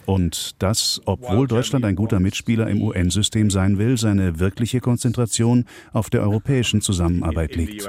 und 0.06 0.62
dass, 0.62 1.00
obwohl 1.04 1.48
Deutschland 1.48 1.84
ein 1.84 1.96
guter 1.96 2.20
Mitspieler 2.20 2.68
im 2.68 2.82
UN-System 2.82 3.50
sein 3.50 3.78
will, 3.78 3.98
seine 3.98 4.38
wirkliche 4.38 4.80
Konzentration 4.80 5.66
auf 5.92 6.10
der 6.10 6.22
europäischen 6.22 6.80
Zusammenarbeit 6.80 7.56
liegt. 7.56 7.88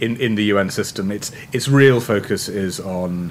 In, 0.00 0.16
in 0.16 0.36
the 0.36 0.52
UN 0.52 0.70
system, 0.70 1.10
its, 1.10 1.32
its 1.52 1.70
real 1.70 2.00
focus 2.00 2.48
is 2.48 2.80
on 2.80 3.30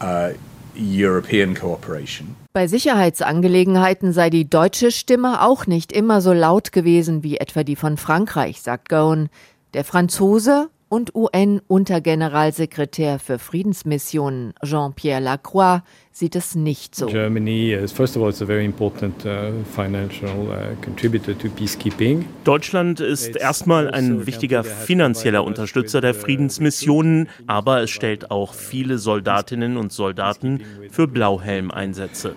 uh, 0.00 0.28
European 0.74 1.54
cooperation. 1.54 2.36
Bei 2.52 2.66
Sicherheitsangelegenheiten 2.66 4.12
sei 4.12 4.30
die 4.30 4.48
deutsche 4.48 4.90
Stimme 4.90 5.42
auch 5.42 5.66
nicht 5.66 5.92
immer 5.92 6.20
so 6.20 6.32
laut 6.32 6.72
gewesen 6.72 7.22
wie 7.22 7.38
etwa 7.38 7.64
die 7.64 7.76
von 7.76 7.96
Frankreich, 7.96 8.60
sagt 8.60 8.88
Gowan. 8.88 9.30
Der 9.74 9.84
Franzose 9.84 10.68
und 10.92 11.14
UN-Untergeneralsekretär 11.14 13.18
für 13.18 13.38
Friedensmissionen 13.38 14.52
Jean-Pierre 14.62 15.22
Lacroix 15.22 15.80
sieht 16.10 16.36
es 16.36 16.54
nicht 16.54 16.94
so. 16.94 17.06
Germany 17.06 17.72
is 17.72 17.92
first 17.92 18.14
of 18.14 18.22
all 18.22 18.28
it's 18.28 18.42
a 18.42 18.44
very 18.44 18.66
important 18.66 19.24
uh, 19.24 19.52
financial 19.74 20.50
uh, 20.50 20.76
contributor 20.84 21.32
to 21.38 21.48
peacekeeping. 21.48 22.26
Deutschland 22.44 23.00
ist 23.00 23.36
erstmal 23.36 23.90
ein 23.90 24.12
also 24.12 24.26
wichtiger 24.26 24.64
finanzieller 24.64 25.44
Unterstützer 25.44 26.02
der 26.02 26.12
Friedensmissionen, 26.12 27.30
aber 27.46 27.80
es 27.80 27.88
stellt 27.88 28.30
auch 28.30 28.52
viele 28.52 28.98
Soldatinnen 28.98 29.78
und 29.78 29.94
Soldaten 29.94 30.60
für 30.90 31.08
Blauhelmeinsätze. 31.08 32.36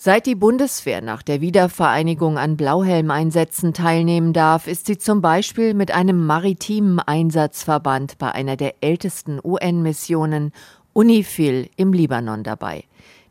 Seit 0.00 0.26
die 0.26 0.36
Bundeswehr 0.36 1.02
nach 1.02 1.24
der 1.24 1.40
Wiedervereinigung 1.40 2.38
an 2.38 2.56
Blauhelmeinsätzen 2.56 3.74
teilnehmen 3.74 4.32
darf, 4.32 4.68
ist 4.68 4.86
sie 4.86 4.96
zum 4.96 5.20
Beispiel 5.20 5.74
mit 5.74 5.90
einem 5.90 6.24
maritimen 6.24 7.00
Einsatzverband 7.00 8.16
bei 8.16 8.30
einer 8.30 8.56
der 8.56 8.76
ältesten 8.80 9.40
UN-Missionen 9.42 10.52
UNIFIL 10.92 11.68
im 11.74 11.92
Libanon 11.92 12.44
dabei. 12.44 12.84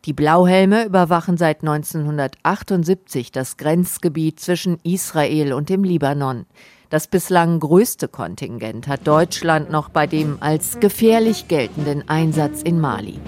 Die 0.03 0.11
Blauhelme 0.11 0.83
überwachen 0.83 1.37
seit 1.37 1.61
1978 1.61 3.31
das 3.31 3.55
Grenzgebiet 3.55 4.41
zwischen 4.41 4.77
Israel 4.83 5.53
und 5.53 5.69
dem 5.69 5.85
Libanon. 5.85 6.45
Das 6.89 7.07
bislang 7.07 7.61
größte 7.61 8.09
Kontingent 8.09 8.89
hat 8.89 9.07
Deutschland 9.07 9.71
noch 9.71 9.87
bei 9.87 10.05
dem 10.05 10.35
als 10.41 10.81
gefährlich 10.81 11.47
geltenden 11.47 12.09
Einsatz 12.09 12.61
in 12.61 12.81
Mali. 12.81 13.21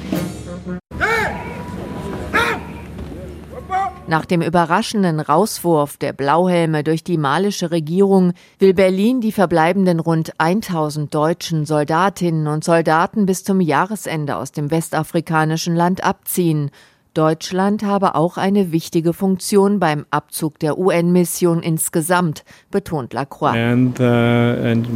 Nach 4.10 4.26
dem 4.26 4.42
überraschenden 4.42 5.20
Rauswurf 5.20 5.98
der 5.98 6.14
Blauhelme 6.14 6.84
durch 6.84 7.04
die 7.04 7.20
malische 7.20 7.70
Regierung 7.70 8.34
will 8.58 8.74
Berlin 8.74 9.22
die 9.22 9.32
verbleibenden 9.32 10.00
rund 10.00 10.34
1000 10.40 11.14
deutschen 11.14 11.68
Soldatinnen 11.68 12.48
und 12.48 12.64
Soldaten 12.64 13.28
bis 13.28 13.44
zum 13.44 13.62
Jahresende 13.62 14.38
aus 14.38 14.52
dem 14.52 14.72
westafrikanischen 14.72 15.76
Land 15.76 16.04
abziehen. 16.04 16.72
Deutschland 17.20 17.84
habe 17.84 18.16
auch 18.16 18.38
eine 18.38 18.72
wichtige 18.72 19.12
Funktion 19.12 19.82
beim 19.82 20.06
Abzug 20.10 20.58
der 20.60 20.78
UN-Mission 20.78 21.62
insgesamt, 21.62 22.46
betont 22.72 23.12
Lacroix. 23.12 23.58
And, 23.58 24.00
uh, 24.00 24.04
and 24.04 24.88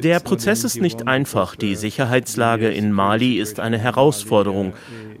der 0.00 0.20
Prozess 0.20 0.64
ist 0.64 0.80
nicht 0.80 1.08
einfach. 1.08 1.56
Die 1.56 1.74
Sicherheitslage 1.74 2.68
in 2.68 2.92
Mali 2.92 3.40
ist 3.40 3.58
eine 3.58 3.78
Herausforderung. 3.78 4.74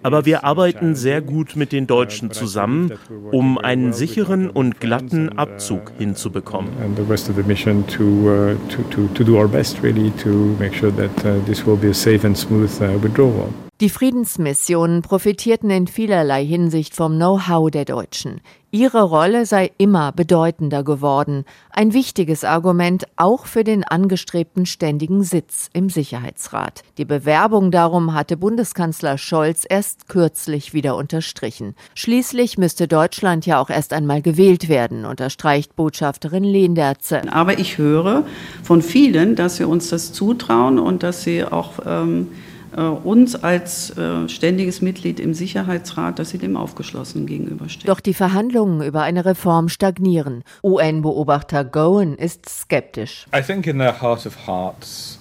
Aber 0.04 0.24
wir 0.24 0.44
arbeiten 0.44 0.96
sehr 0.96 1.20
gut 1.20 1.54
mit 1.54 1.70
den 1.70 1.86
Deutschen 1.86 2.32
zusammen, 2.32 2.92
um 3.30 3.56
einen 3.58 3.92
sicheren 3.92 4.50
und 4.50 4.80
glatten 4.80 5.38
Abzug 5.38 5.92
hinzubekommen. 5.96 6.70
And 6.82 6.96
the 6.96 7.04
rest 7.08 7.30
of 7.30 7.36
the 7.36 7.42
mission 7.44 7.86
to, 7.86 8.02
uh, 8.02 8.54
to, 8.68 8.82
to, 8.90 9.06
to 9.14 9.24
do 9.24 9.36
our 9.36 9.46
best 9.46 9.82
really 9.82 10.10
to 10.22 10.56
make 10.58 10.74
sure 10.74 10.90
that 10.92 11.24
uh, 11.24 11.44
this 11.46 11.64
will 11.64 11.76
be 11.76 11.88
a 11.90 11.94
safe 11.94 12.26
and 12.26 12.36
smooth 12.36 12.51
uh, 12.80 12.98
withdrawal. 13.02 13.52
Die 13.80 13.88
Friedensmissionen 13.88 15.02
profitierten 15.02 15.70
in 15.70 15.88
vielerlei 15.88 16.44
Hinsicht 16.44 16.94
vom 16.94 17.16
Know-how 17.16 17.68
der 17.70 17.84
Deutschen. 17.84 18.40
Ihre 18.70 19.02
Rolle 19.02 19.44
sei 19.44 19.70
immer 19.76 20.12
bedeutender 20.12 20.82
geworden, 20.82 21.44
ein 21.70 21.92
wichtiges 21.92 22.44
Argument 22.44 23.04
auch 23.16 23.44
für 23.44 23.64
den 23.64 23.84
angestrebten 23.84 24.66
ständigen 24.66 25.24
Sitz 25.24 25.68
im 25.72 25.90
Sicherheitsrat. 25.90 26.82
Die 26.96 27.04
Bewerbung 27.04 27.70
darum 27.70 28.14
hatte 28.14 28.36
Bundeskanzler 28.36 29.18
Scholz 29.18 29.66
erst 29.68 30.08
kürzlich 30.08 30.72
wieder 30.72 30.96
unterstrichen. 30.96 31.74
Schließlich 31.94 32.56
müsste 32.56 32.88
Deutschland 32.88 33.44
ja 33.46 33.60
auch 33.60 33.68
erst 33.68 33.92
einmal 33.92 34.22
gewählt 34.22 34.68
werden, 34.68 35.04
unterstreicht 35.04 35.76
Botschafterin 35.76 36.44
Lehnderze. 36.44 37.20
Aber 37.30 37.58
ich 37.58 37.78
höre 37.78 38.24
von 38.62 38.80
vielen, 38.80 39.34
dass 39.34 39.56
sie 39.56 39.64
uns 39.66 39.90
das 39.90 40.12
zutrauen 40.12 40.78
und 40.78 41.02
dass 41.02 41.24
sie 41.24 41.44
auch 41.44 41.72
ähm, 41.84 42.28
äh, 42.30 42.51
uns 42.80 43.34
als 43.36 43.96
äh, 43.96 44.28
ständiges 44.28 44.80
Mitglied 44.82 45.20
im 45.20 45.34
Sicherheitsrat, 45.34 46.18
dass 46.18 46.30
sie 46.30 46.38
dem 46.38 46.56
aufgeschlossen 46.56 47.26
gegenüberstehen. 47.26 47.86
Doch 47.86 48.00
die 48.00 48.14
Verhandlungen 48.14 48.82
über 48.82 49.02
eine 49.02 49.24
Reform 49.24 49.68
stagnieren. 49.68 50.42
UN-Beobachter 50.62 51.64
Gowen 51.64 52.16
ist 52.16 52.48
skeptisch. 52.48 53.26
I 53.36 53.42
think 53.42 53.66
in 53.66 53.78
their 53.78 54.00
heart 54.00 54.26
of 54.26 54.46
hearts 54.46 55.18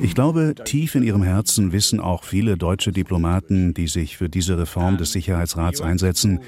ich 0.00 0.14
glaube, 0.14 0.54
tief 0.64 0.94
in 0.94 1.02
ihrem 1.02 1.22
Herzen 1.24 1.72
wissen 1.72 2.00
auch 2.00 2.22
viele 2.24 2.56
deutsche 2.56 2.92
Diplomaten, 2.92 3.74
die 3.74 3.88
sich 3.88 4.16
für 4.16 4.28
diese 4.28 4.56
Reform 4.58 4.96
des 4.96 5.10
Sicherheitsrats 5.12 5.80
einsetzen, 5.80 6.40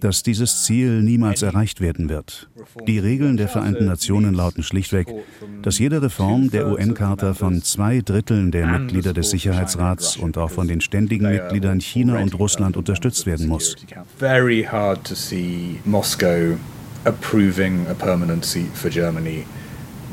dass 0.00 0.22
dieses 0.22 0.64
Ziel 0.64 1.02
niemals 1.02 1.42
erreicht 1.42 1.80
werden 1.80 2.08
wird. 2.08 2.48
Die 2.86 2.98
Regeln 2.98 3.36
der 3.36 3.48
Vereinten 3.48 3.86
Nationen 3.86 4.34
lauten 4.34 4.62
schlichtweg, 4.62 5.08
dass 5.62 5.78
jede 5.78 6.02
Reform 6.02 6.50
der 6.50 6.68
UN-Charta 6.68 7.34
von 7.34 7.62
zwei 7.62 8.00
Dritteln 8.00 8.50
der 8.50 8.66
Mitglieder 8.66 9.12
des 9.12 9.30
Sicherheitsrats 9.30 10.16
und 10.16 10.38
auch 10.38 10.50
von 10.50 10.68
den 10.68 10.80
ständigen 10.80 11.30
Mitgliedern 11.30 11.80
China 11.80 12.18
und 12.18 12.38
Russland 12.38 12.76
unterstützt 12.76 13.26
werden 13.26 13.48
muss. 13.48 13.76
Approving 17.06 17.86
a 17.86 17.94
permanent 17.94 18.44
seat 18.44 18.76
for 18.76 18.90
Germany 18.90 19.46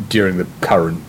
during 0.10 0.38
the 0.38 0.46
current 0.62 1.02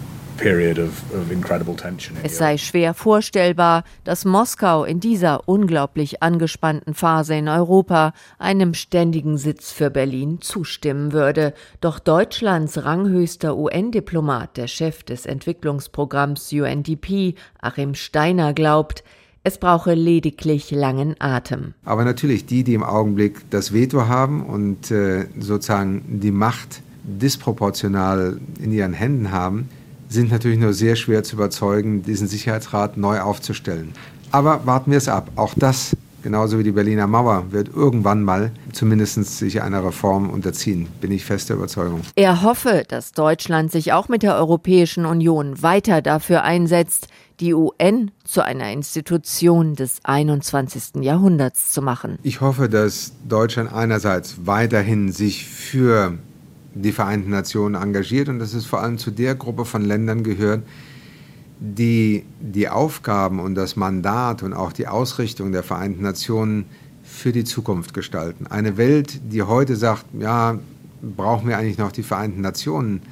es 2.23 2.39
sei 2.39 2.59
schwer 2.59 2.95
vorstellbar, 2.95 3.85
dass 4.05 4.25
Moskau 4.25 4.85
in 4.85 5.01
dieser 5.01 5.49
unglaublich 5.49 6.23
angespannten 6.23 6.95
Phase 6.95 7.35
in 7.35 7.49
Europa 7.49 8.13
einem 8.39 8.75
ständigen 8.75 9.39
Sitz 9.39 9.71
für 9.71 9.91
Berlin 9.91 10.41
zustimmen 10.41 11.13
würde. 11.13 11.55
Doch 11.81 11.99
Deutschlands 11.99 12.85
ranghöchster 12.85 13.57
UN-Diplomat, 13.57 14.57
der 14.57 14.67
Chef 14.67 15.03
des 15.03 15.27
Entwicklungsprogramms 15.27 16.53
UNDP, 16.53 17.35
Achim 17.61 17.95
Steiner, 17.95 18.53
glaubt, 18.53 19.05
es 19.45 19.59
brauche 19.59 19.95
lediglich 19.95 20.71
langen 20.71 21.17
Atem. 21.19 21.75
Aber 21.85 22.05
natürlich 22.05 22.47
die, 22.47 22.65
die 22.65 22.75
im 22.75 22.83
Augenblick 22.83 23.51
das 23.51 23.75
Veto 23.75 24.09
haben 24.09 24.45
und 24.45 24.91
äh, 24.91 25.27
sozusagen 25.39 26.21
die 26.21 26.31
Macht 26.31 26.81
disproportional 27.05 28.41
in 28.59 28.73
ihren 28.73 28.95
Händen 28.95 29.31
haben, 29.31 29.69
sind 30.09 30.31
natürlich 30.31 30.59
nur 30.59 30.73
sehr 30.73 30.97
schwer 30.97 31.23
zu 31.25 31.37
überzeugen, 31.37 32.03
diesen 32.03 32.29
Sicherheitsrat 32.29 32.97
neu 32.97 33.21
aufzustellen. 33.21 33.93
Aber 34.31 34.67
warten 34.67 34.91
wir 34.91 34.99
es 34.99 35.09
ab. 35.09 35.31
Auch 35.37 35.55
das, 35.57 35.97
genauso 36.23 36.59
wie 36.59 36.65
die 36.65 36.73
Berliner 36.73 37.07
Mauer, 37.07 37.47
wird 37.51 37.69
irgendwann 37.75 38.23
mal 38.23 38.51
zumindest 38.73 39.25
sich 39.39 39.63
einer 39.63 39.85
Reform 39.85 40.31
unterziehen, 40.31 40.89
bin 41.01 41.13
ich 41.13 41.25
fester 41.25 41.55
Überzeugung. 41.55 42.01
Er 42.17 42.43
hoffe, 42.43 42.85
dass 42.89 43.13
Deutschland 43.13 43.71
sich 43.71 43.93
auch 43.93 44.09
mit 44.09 44.23
der 44.23 44.35
Europäischen 44.37 45.07
Union 45.07 45.63
weiter 45.63 46.03
dafür 46.03 46.43
einsetzt, 46.43 47.09
die 47.41 47.55
UN 47.55 48.11
zu 48.25 48.45
einer 48.45 48.73
Institution 48.73 49.75
des 49.75 49.99
21. 50.05 51.03
Jahrhunderts 51.03 51.73
zu 51.73 51.83
machen. 51.83 52.19
Ich 52.23 52.41
hoffe, 52.41 52.69
dass 52.69 53.13
Deutschland 53.29 53.73
einerseits 53.73 54.47
weiterhin 54.47 55.13
sich 55.13 55.47
für 55.47 56.19
die 56.75 56.93
Vereinten 56.93 57.31
Nationen 57.31 57.75
engagiert 57.75 58.29
und 58.29 58.39
dass 58.39 58.55
es 58.55 58.67
vor 58.67 58.81
allem 58.81 58.99
zu 58.99 59.11
der 59.11 59.35
Gruppe 59.35 59.65
von 59.65 59.85
Ländern 59.85 60.23
gehört, 60.23 60.63
die 61.61 62.25
die 62.41 62.69
Aufgaben 62.69 63.39
und 63.41 63.55
das 63.55 63.77
Mandat 63.77 64.43
und 64.43 64.53
auch 64.53 64.73
die 64.73 64.89
Ausrichtung 64.89 65.53
der 65.53 65.63
Vereinten 65.63 66.03
Nationen 66.03 66.67
für 67.03 67.33
die 67.33 67.45
Zukunft 67.45 67.95
gestalten. 67.95 68.47
Eine 68.47 68.77
Welt, 68.77 69.21
die 69.31 69.43
heute 69.43 69.77
sagt, 69.77 70.07
ja, 70.19 70.59
brauchen 71.01 71.49
wir 71.49 71.59
eigentlich 71.59 71.79
noch 71.79 71.93
die 71.93 72.03
Vereinten 72.03 72.41
Nationen, 72.41 73.03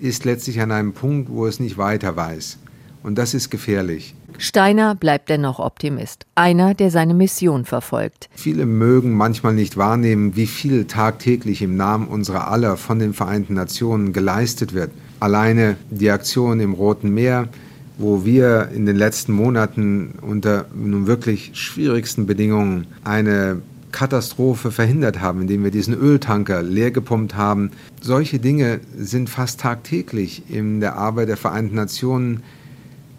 ist 0.00 0.24
letztlich 0.24 0.60
an 0.60 0.72
einem 0.72 0.92
Punkt, 0.92 1.30
wo 1.30 1.46
es 1.46 1.60
nicht 1.60 1.78
weiter 1.78 2.16
weiß. 2.16 2.58
Und 3.02 3.16
das 3.16 3.34
ist 3.34 3.50
gefährlich. 3.50 4.14
Steiner 4.38 4.94
bleibt 4.94 5.30
dennoch 5.30 5.58
Optimist, 5.58 6.26
einer, 6.36 6.74
der 6.74 6.90
seine 6.90 7.14
Mission 7.14 7.64
verfolgt. 7.64 8.28
Viele 8.34 8.66
mögen 8.66 9.12
manchmal 9.16 9.54
nicht 9.54 9.76
wahrnehmen, 9.76 10.36
wie 10.36 10.46
viel 10.46 10.84
tagtäglich 10.84 11.60
im 11.62 11.76
Namen 11.76 12.06
unserer 12.06 12.48
aller 12.48 12.76
von 12.76 13.00
den 13.00 13.14
Vereinten 13.14 13.54
Nationen 13.54 14.12
geleistet 14.12 14.74
wird. 14.74 14.90
Alleine 15.18 15.76
die 15.90 16.10
Aktion 16.10 16.60
im 16.60 16.72
Roten 16.72 17.12
Meer, 17.12 17.48
wo 17.98 18.24
wir 18.24 18.70
in 18.72 18.86
den 18.86 18.94
letzten 18.94 19.32
Monaten 19.32 20.14
unter 20.20 20.66
nun 20.72 21.08
wirklich 21.08 21.50
schwierigsten 21.54 22.26
Bedingungen 22.26 22.86
eine 23.02 23.60
Katastrophe 23.90 24.70
verhindert 24.70 25.20
haben, 25.20 25.42
indem 25.42 25.64
wir 25.64 25.70
diesen 25.70 25.94
Öltanker 25.94 26.62
leergepumpt 26.62 27.34
haben. 27.34 27.72
Solche 28.00 28.38
Dinge 28.38 28.80
sind 28.96 29.30
fast 29.30 29.60
tagtäglich 29.60 30.44
in 30.48 30.80
der 30.80 30.96
Arbeit 30.96 31.28
der 31.28 31.36
Vereinten 31.36 31.74
Nationen 31.74 32.44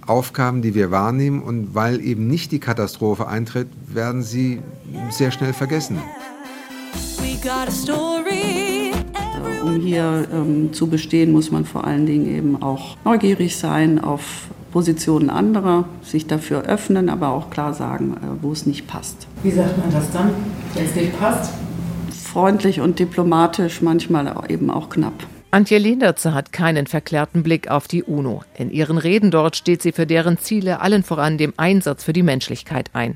Aufgaben, 0.09 0.61
die 0.61 0.73
wir 0.73 0.91
wahrnehmen 0.91 1.41
und 1.41 1.75
weil 1.75 2.01
eben 2.01 2.27
nicht 2.27 2.51
die 2.51 2.59
Katastrophe 2.59 3.27
eintritt, 3.27 3.67
werden 3.87 4.23
sie 4.23 4.59
sehr 5.11 5.31
schnell 5.31 5.53
vergessen. 5.53 5.99
Um 9.63 9.75
hier 9.81 10.27
ähm, 10.33 10.73
zu 10.73 10.87
bestehen, 10.87 11.31
muss 11.31 11.51
man 11.51 11.65
vor 11.65 11.85
allen 11.85 12.05
Dingen 12.05 12.27
eben 12.27 12.61
auch 12.61 12.97
neugierig 13.05 13.57
sein 13.57 13.99
auf 13.99 14.47
Positionen 14.71 15.29
anderer, 15.29 15.85
sich 16.03 16.27
dafür 16.27 16.63
öffnen, 16.63 17.09
aber 17.09 17.29
auch 17.29 17.49
klar 17.49 17.73
sagen, 17.73 18.13
äh, 18.17 18.43
wo 18.43 18.51
es 18.51 18.65
nicht 18.65 18.87
passt. 18.87 19.27
Wie 19.43 19.51
sagt 19.51 19.77
man 19.77 19.91
das 19.91 20.11
dann, 20.11 20.31
wenn 20.73 20.85
es 20.85 20.95
nicht 20.95 21.19
passt? 21.19 21.53
Freundlich 22.23 22.79
und 22.81 22.99
diplomatisch, 22.99 23.81
manchmal 23.81 24.33
eben 24.49 24.69
auch 24.69 24.89
knapp. 24.89 25.13
Antje 25.51 25.79
Lehnertze 25.79 26.35
hat 26.35 26.53
keinen 26.53 26.85
verklärten 26.85 27.41
Blick 27.41 27.71
auf 27.71 27.87
die 27.87 28.03
UNO. 28.03 28.43
In 28.55 28.69
ihren 28.69 28.99
Reden 28.99 29.31
dort 29.31 29.55
steht 29.55 29.81
sie 29.81 29.91
für 29.91 30.05
deren 30.05 30.37
Ziele 30.37 30.79
allen 30.79 31.01
voran 31.01 31.39
dem 31.39 31.53
Einsatz 31.57 32.03
für 32.03 32.13
die 32.13 32.21
Menschlichkeit 32.21 32.91
ein. 32.93 33.15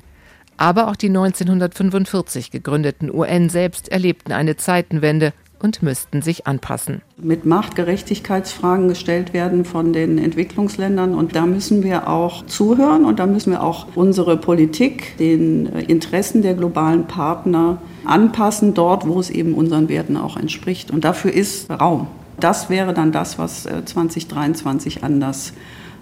Aber 0.56 0.88
auch 0.88 0.96
die 0.96 1.10
1945 1.10 2.50
gegründeten 2.50 3.14
UN 3.14 3.50
selbst 3.50 3.88
erlebten 3.88 4.32
eine 4.32 4.56
Zeitenwende 4.56 5.32
und 5.60 5.80
müssten 5.84 6.22
sich 6.22 6.48
anpassen. 6.48 7.02
Mit 7.18 7.46
Macht 7.46 7.76
Gerechtigkeitsfragen 7.76 8.88
gestellt 8.88 9.32
werden 9.32 9.64
von 9.64 9.92
den 9.92 10.18
Entwicklungsländern 10.18 11.14
und 11.14 11.36
da 11.36 11.46
müssen 11.46 11.84
wir 11.84 12.08
auch 12.08 12.44
zuhören 12.46 13.04
und 13.04 13.20
da 13.20 13.26
müssen 13.26 13.52
wir 13.52 13.62
auch 13.62 13.86
unsere 13.94 14.36
Politik 14.36 15.16
den 15.18 15.66
Interessen 15.66 16.42
der 16.42 16.54
globalen 16.54 17.06
Partner 17.06 17.78
anpassen, 18.04 18.74
dort 18.74 19.06
wo 19.06 19.20
es 19.20 19.30
eben 19.30 19.54
unseren 19.54 19.88
Werten 19.88 20.16
auch 20.16 20.36
entspricht. 20.36 20.90
Und 20.90 21.04
dafür 21.04 21.32
ist 21.32 21.70
Raum. 21.70 22.08
Das 22.40 22.70
wäre 22.70 22.94
dann 22.94 23.12
das, 23.12 23.38
was 23.38 23.62
2023 23.62 24.96
äh, 24.96 25.00
anders 25.06 25.52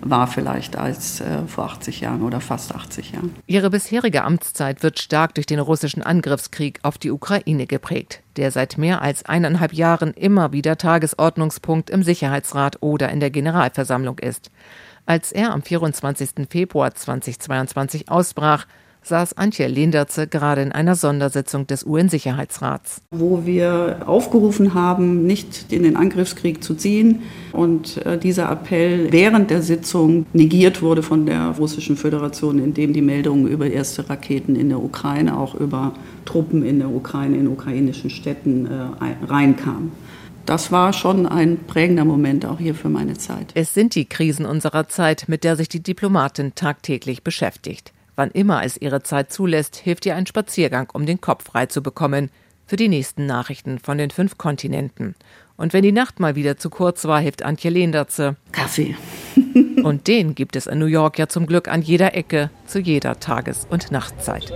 war 0.05 0.27
vielleicht 0.27 0.77
als 0.77 1.21
äh, 1.21 1.47
vor 1.47 1.65
80 1.65 2.01
Jahren 2.01 2.23
oder 2.23 2.41
fast 2.41 2.75
80 2.75 3.13
Jahren. 3.13 3.35
Ihre 3.47 3.71
bisherige 3.71 4.25
Amtszeit 4.25 4.83
wird 4.83 4.99
stark 4.99 5.35
durch 5.35 5.47
den 5.47 5.61
russischen 5.61 6.03
Angriffskrieg 6.03 6.81
auf 6.83 6.99
die 6.99 7.13
Ukraine 7.13 7.67
geprägt, 7.67 8.23
der 8.37 8.51
seit 8.51 8.79
mehr 8.79 9.01
als 9.01 9.25
eineinhalb 9.25 9.73
Jahren 9.73 10.13
immer 10.15 10.53
wieder 10.53 10.77
Tagesordnungspunkt 10.77 11.89
im 11.89 12.03
Sicherheitsrat 12.03 12.79
oder 12.81 13.11
in 13.11 13.21
der 13.21 13.31
Generalversammlung 13.31 14.19
ist. 14.19 14.51
Als 15.07 15.33
er 15.33 15.53
am 15.53 15.63
24. 15.63 16.49
Februar 16.49 16.95
2022 16.95 18.09
ausbrach, 18.09 18.67
saß 19.03 19.37
Antje 19.37 19.67
Lenderze 19.67 20.27
gerade 20.27 20.63
in 20.63 20.73
einer 20.73 20.95
Sondersitzung 20.95 21.67
des 21.67 21.85
UN-Sicherheitsrats. 21.85 23.03
Wo 23.11 23.45
wir 23.45 24.03
aufgerufen 24.07 24.75
haben, 24.75 25.27
nicht 25.27 25.73
in 25.73 25.83
den 25.83 25.97
Angriffskrieg 25.97 26.63
zu 26.63 26.75
ziehen 26.75 27.23
und 27.53 28.05
äh, 28.07 28.19
dieser 28.19 28.51
Appell 28.51 29.13
während 29.13 29.51
der 29.51 29.63
Sitzung 29.63 30.27
negiert 30.33 30.83
wurde 30.83 31.03
von 31.03 31.27
der 31.27 31.49
Russischen 31.59 31.97
Föderation, 31.97 32.59
indem 32.59 32.93
die 32.93 33.03
Meldungen 33.03 33.47
über 33.47 33.67
erste 33.67 34.09
Raketen 34.09 34.57
in 34.57 34.69
der 34.69 34.83
Ukraine, 34.83 35.37
auch 35.37 35.55
über 35.55 35.95
Truppen 36.25 36.65
in 36.65 36.79
der 36.79 36.89
Ukraine, 36.89 37.37
in 37.37 37.49
ukrainischen 37.49 38.11
Städten 38.11 38.67
äh, 38.67 39.27
reinkamen. 39.27 39.93
Das 40.47 40.73
war 40.73 40.93
schon 40.93 41.27
ein 41.27 41.59
prägender 41.67 42.05
Moment 42.05 42.45
auch 42.45 42.59
hier 42.59 42.75
für 42.75 42.89
meine 42.89 43.15
Zeit. 43.15 43.53
Es 43.55 43.75
sind 43.75 43.95
die 43.95 44.07
Krisen 44.07 44.45
unserer 44.45 44.89
Zeit, 44.89 45.25
mit 45.29 45.45
der 45.45 45.57
sich 45.57 45.69
die 45.69 45.83
Diplomatin 45.83 46.55
tagtäglich 46.55 47.23
beschäftigt. 47.23 47.93
Wann 48.17 48.31
immer 48.31 48.65
es 48.65 48.77
ihre 48.77 49.03
Zeit 49.03 49.33
zulässt, 49.33 49.77
hilft 49.77 50.05
ihr 50.07 50.17
ein 50.17 50.27
Spaziergang, 50.27 50.89
um 50.93 51.07
den 51.07 51.21
Kopf 51.21 51.45
frei 51.45 51.67
zu 51.67 51.83
bekommen 51.83 52.31
für 52.67 52.77
die 52.77 52.89
nächsten 52.89 53.27
Nachrichten 53.27 53.79
von 53.79 53.99
den 53.99 54.11
fünf 54.11 54.39
Kontinenten. 54.39 55.15
Und 55.57 55.73
wenn 55.73 55.83
die 55.83 55.93
Nacht 55.93 56.21
mal 56.21 56.35
wieder 56.35 56.57
zu 56.57 56.71
kurz 56.71 57.05
war, 57.05 57.21
hilft 57.21 57.43
Antje 57.43 57.71
Lehnertze. 57.71 58.37
Kaffee. 58.53 58.97
und 59.83 60.09
den 60.09 60.35
gibt 60.35 60.57
es 60.57 60.67
in 60.67 60.79
New 60.79 60.87
York 60.87 61.19
ja 61.19 61.29
zum 61.29 61.47
Glück 61.47 61.69
an 61.69 61.83
jeder 61.83 62.15
Ecke, 62.15 62.51
zu 62.67 62.81
jeder 62.81 63.21
Tages- 63.21 63.67
und 63.69 63.91
Nachtzeit. 63.91 64.53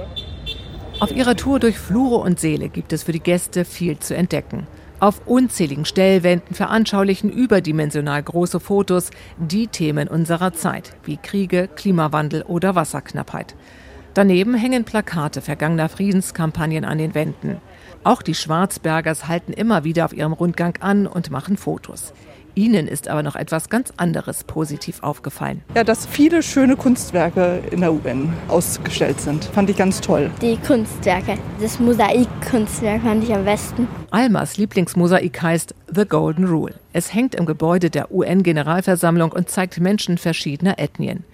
Auf 0.99 1.13
ihrer 1.13 1.37
Tour 1.37 1.61
durch 1.61 1.79
Flure 1.79 2.17
und 2.17 2.41
Seele 2.41 2.71
gibt 2.71 2.93
es 2.93 3.03
für 3.03 3.13
die 3.13 3.21
Gäste 3.21 3.65
viel 3.65 3.99
zu 3.99 4.17
entdecken. 4.17 4.67
Auf 4.99 5.27
unzähligen 5.27 5.85
Stellwänden 5.85 6.55
veranschaulichen 6.55 7.31
überdimensional 7.31 8.23
große 8.23 8.61
Fotos 8.61 9.11
die 9.37 9.67
Themen 9.67 10.09
unserer 10.09 10.55
Zeit, 10.55 10.97
wie 11.05 11.19
Kriege, 11.19 11.69
Klimawandel 11.69 12.43
oder 12.43 12.75
Wasserknappheit. 12.75 13.55
Daneben 14.15 14.55
hängen 14.55 14.85
Plakate 14.85 15.43
vergangener 15.43 15.91
Friedenskampagnen 15.91 16.87
an 16.87 16.97
den 16.97 17.15
Wänden. 17.15 17.59
Auch 18.05 18.23
die 18.23 18.35
Schwarzbergers 18.35 19.29
halten 19.29 19.53
immer 19.53 19.85
wieder 19.85 20.07
auf 20.07 20.15
ihrem 20.15 20.33
Rundgang 20.33 20.79
an 20.81 21.07
und 21.07 21.31
machen 21.31 21.59
Fotos. 21.59 22.15
Ihnen 22.57 22.89
ist 22.89 23.09
aber 23.09 23.23
noch 23.23 23.37
etwas 23.37 23.69
ganz 23.69 23.93
anderes 23.99 24.43
positiv 24.43 25.03
aufgefallen. 25.03 25.63
Ja, 25.75 25.85
dass 25.85 26.07
viele 26.07 26.43
schöne 26.43 26.75
Kunstwerke 26.75 27.63
in 27.71 27.83
der 27.83 27.93
UN 27.93 28.33
ausgestellt 28.49 29.21
sind. 29.21 29.45
Fand 29.45 29.69
ich 29.69 29.77
ganz 29.77 30.01
toll. 30.01 30.31
Die 30.41 30.57
Kunstwerke. 30.57 31.37
Das 31.61 31.79
Mosaikkunstwerk 31.79 33.03
fand 33.03 33.25
ich 33.25 33.35
am 33.35 33.45
besten. 33.45 33.87
Almas 34.11 34.57
Lieblingsmosaik 34.57 35.43
heißt 35.43 35.75
The 35.95 36.07
Golden 36.07 36.47
Rule. 36.47 36.75
Es 36.95 37.13
hängt 37.13 37.35
im 37.35 37.45
Gebäude 37.45 37.91
der 37.91 38.11
UN-Generalversammlung 38.11 39.33
und 39.33 39.51
zeigt 39.51 39.79
Menschen 39.79 40.17
verschiedener 40.17 40.79
Ethnien. 40.79 41.25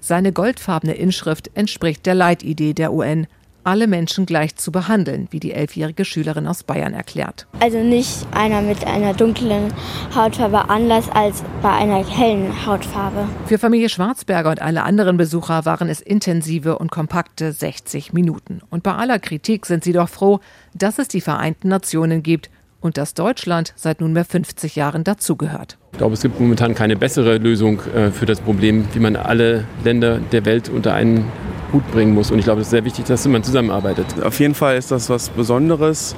Seine 0.00 0.32
goldfarbene 0.32 0.94
Inschrift 0.94 1.50
entspricht 1.54 2.06
der 2.06 2.14
Leitidee 2.14 2.72
der 2.72 2.92
UN, 2.92 3.26
alle 3.68 3.86
Menschen 3.86 4.24
gleich 4.24 4.56
zu 4.56 4.72
behandeln, 4.72 5.28
wie 5.30 5.40
die 5.40 5.52
elfjährige 5.52 6.06
Schülerin 6.06 6.46
aus 6.46 6.62
Bayern 6.62 6.94
erklärt. 6.94 7.46
Also 7.60 7.82
nicht 7.82 8.26
einer 8.32 8.62
mit 8.62 8.86
einer 8.86 9.12
dunklen 9.12 9.74
Hautfarbe 10.14 10.70
anders 10.70 11.10
als 11.10 11.44
bei 11.60 11.70
einer 11.70 12.02
hellen 12.02 12.64
Hautfarbe. 12.64 13.28
Für 13.44 13.58
Familie 13.58 13.90
Schwarzberger 13.90 14.48
und 14.48 14.62
alle 14.62 14.84
anderen 14.84 15.18
Besucher 15.18 15.66
waren 15.66 15.90
es 15.90 16.00
intensive 16.00 16.78
und 16.78 16.90
kompakte 16.90 17.52
60 17.52 18.14
Minuten. 18.14 18.62
Und 18.70 18.82
bei 18.82 18.94
aller 18.94 19.18
Kritik 19.18 19.66
sind 19.66 19.84
sie 19.84 19.92
doch 19.92 20.08
froh, 20.08 20.40
dass 20.72 20.98
es 20.98 21.08
die 21.08 21.20
Vereinten 21.20 21.68
Nationen 21.68 22.22
gibt 22.22 22.48
und 22.80 22.96
dass 22.96 23.12
Deutschland 23.12 23.74
seit 23.76 24.00
nunmehr 24.00 24.24
50 24.24 24.76
Jahren 24.76 25.04
dazugehört. 25.04 25.76
Ich 25.92 25.98
glaube, 25.98 26.14
es 26.14 26.22
gibt 26.22 26.40
momentan 26.40 26.74
keine 26.74 26.96
bessere 26.96 27.36
Lösung 27.36 27.80
äh, 27.94 28.10
für 28.12 28.24
das 28.24 28.40
Problem, 28.40 28.88
wie 28.94 29.00
man 29.00 29.16
alle 29.16 29.66
Länder 29.84 30.20
der 30.32 30.46
Welt 30.46 30.70
unter 30.70 30.94
einen 30.94 31.26
Hut 31.72 31.88
bringen 31.92 32.14
muss. 32.14 32.30
Und 32.30 32.38
ich 32.38 32.44
glaube, 32.44 32.60
es 32.60 32.68
ist 32.68 32.70
sehr 32.70 32.84
wichtig, 32.84 33.04
dass 33.06 33.26
man 33.26 33.42
zusammenarbeitet. 33.42 34.06
Auf 34.22 34.40
jeden 34.40 34.54
Fall 34.54 34.76
ist 34.76 34.90
das 34.90 35.10
was 35.10 35.28
Besonderes 35.28 36.14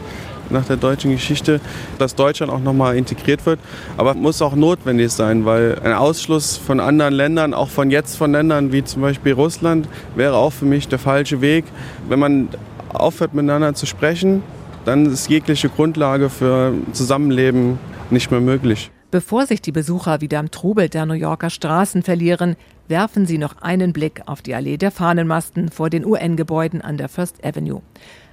nach 0.51 0.65
der 0.65 0.77
deutschen 0.77 1.13
Geschichte, 1.13 1.61
dass 1.99 2.15
Deutschland 2.15 2.53
auch 2.53 2.61
nochmal 2.61 2.97
integriert 2.97 3.47
wird. 3.47 3.61
Aber 3.97 4.15
muss 4.15 4.43
auch 4.43 4.55
notwendig 4.55 5.13
sein, 5.13 5.45
weil 5.45 5.79
ein 5.85 5.93
Ausschluss 5.93 6.57
von 6.57 6.81
anderen 6.81 7.15
Ländern, 7.15 7.55
auch 7.55 7.69
von 7.69 7.91
jetzt 7.91 8.17
von 8.17 8.33
Ländern 8.33 8.73
wie 8.73 8.85
zum 8.85 9.03
Beispiel 9.03 9.33
Russland, 9.33 9.89
wäre 10.17 10.35
auch 10.35 10.53
für 10.53 10.65
mich 10.65 10.89
der 10.89 10.99
falsche 10.99 11.41
Weg. 11.41 11.65
Wenn 12.09 12.19
man 12.19 12.49
aufhört 12.93 13.35
miteinander 13.35 13.75
zu 13.75 13.87
sprechen, 13.87 14.43
dann 14.85 15.07
ist 15.07 15.29
jegliche 15.29 15.69
Grundlage 15.69 16.31
für 16.31 16.73
Zusammenleben 16.93 17.79
nicht 18.11 18.31
mehr 18.31 18.41
möglich. 18.41 18.91
Bevor 19.11 19.47
sich 19.47 19.61
die 19.61 19.73
Besucher 19.73 20.21
wieder 20.21 20.39
im 20.39 20.51
Trubel 20.51 20.89
der 20.89 21.05
New 21.05 21.15
Yorker 21.15 21.51
Straßen 21.51 22.03
verlieren, 22.03 22.57
werfen 22.91 23.25
sie 23.25 23.39
noch 23.39 23.63
einen 23.63 23.95
Blick 23.95 24.23
auf 24.27 24.43
die 24.43 24.55
Allee 24.55 24.77
der 24.77 24.91
Fahnenmasten 24.91 25.71
vor 25.71 25.89
den 25.89 26.05
UN-Gebäuden 26.05 26.83
an 26.83 26.99
der 26.99 27.09
First 27.09 27.43
Avenue. 27.43 27.81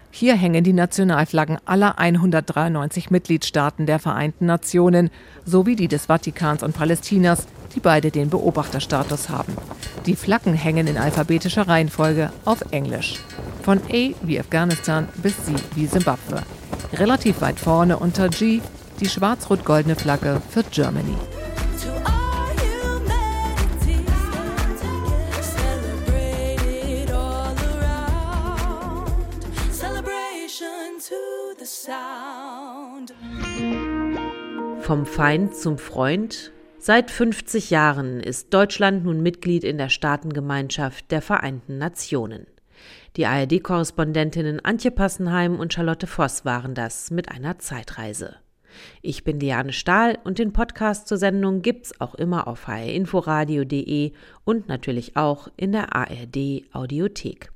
Hier 0.09 0.35
hängen 0.35 0.63
die 0.63 0.73
Nationalflaggen 0.73 1.59
aller 1.65 1.99
193 1.99 3.11
Mitgliedstaaten 3.11 3.85
der 3.85 3.99
Vereinten 3.99 4.47
Nationen 4.47 5.11
sowie 5.45 5.75
die 5.75 5.87
des 5.87 6.07
Vatikans 6.07 6.63
und 6.63 6.75
Palästinas, 6.75 7.45
die 7.75 7.79
beide 7.79 8.09
den 8.09 8.29
Beobachterstatus 8.29 9.29
haben. 9.29 9.53
Die 10.05 10.15
Flaggen 10.15 10.53
hängen 10.53 10.87
in 10.87 10.97
alphabetischer 10.97 11.67
Reihenfolge 11.67 12.31
auf 12.45 12.63
Englisch. 12.71 13.19
Von 13.61 13.77
A 13.91 14.13
wie 14.23 14.39
Afghanistan 14.39 15.07
bis 15.21 15.35
C 15.45 15.53
wie 15.75 15.85
Simbabwe. 15.85 16.41
Relativ 16.93 17.41
weit 17.41 17.59
vorne 17.59 17.99
unter 17.99 18.29
G 18.29 18.61
die 18.99 19.09
schwarz-rot-goldene 19.09 19.95
Flagge 19.95 20.41
für 20.49 20.63
Germany. 20.63 21.15
Vom 34.87 35.05
Feind 35.05 35.53
zum 35.53 35.77
Freund 35.77 36.53
Seit 36.79 37.11
50 37.11 37.71
Jahren 37.71 38.21
ist 38.21 38.53
Deutschland 38.53 39.03
nun 39.03 39.21
Mitglied 39.21 39.65
in 39.65 39.77
der 39.77 39.89
Staatengemeinschaft 39.89 41.11
der 41.11 41.21
Vereinten 41.21 41.77
Nationen. 41.77 42.47
Die 43.17 43.25
ARD-Korrespondentinnen 43.25 44.63
Antje 44.63 44.91
Passenheim 44.91 45.59
und 45.59 45.73
Charlotte 45.73 46.07
Voss 46.07 46.45
waren 46.45 46.73
das 46.73 47.11
mit 47.11 47.27
einer 47.27 47.59
Zeitreise. 47.59 48.37
Ich 49.01 49.25
bin 49.25 49.41
Liane 49.41 49.73
Stahl 49.73 50.19
und 50.23 50.39
den 50.39 50.53
Podcast 50.53 51.09
zur 51.09 51.17
Sendung 51.17 51.61
gibt's 51.61 51.99
auch 51.99 52.15
immer 52.15 52.47
auf 52.47 52.69
hrinforadio.de 52.69 54.13
und 54.45 54.69
natürlich 54.69 55.17
auch 55.17 55.49
in 55.57 55.73
der 55.73 55.97
ARD 55.97 56.63
Audiothek. 56.71 57.51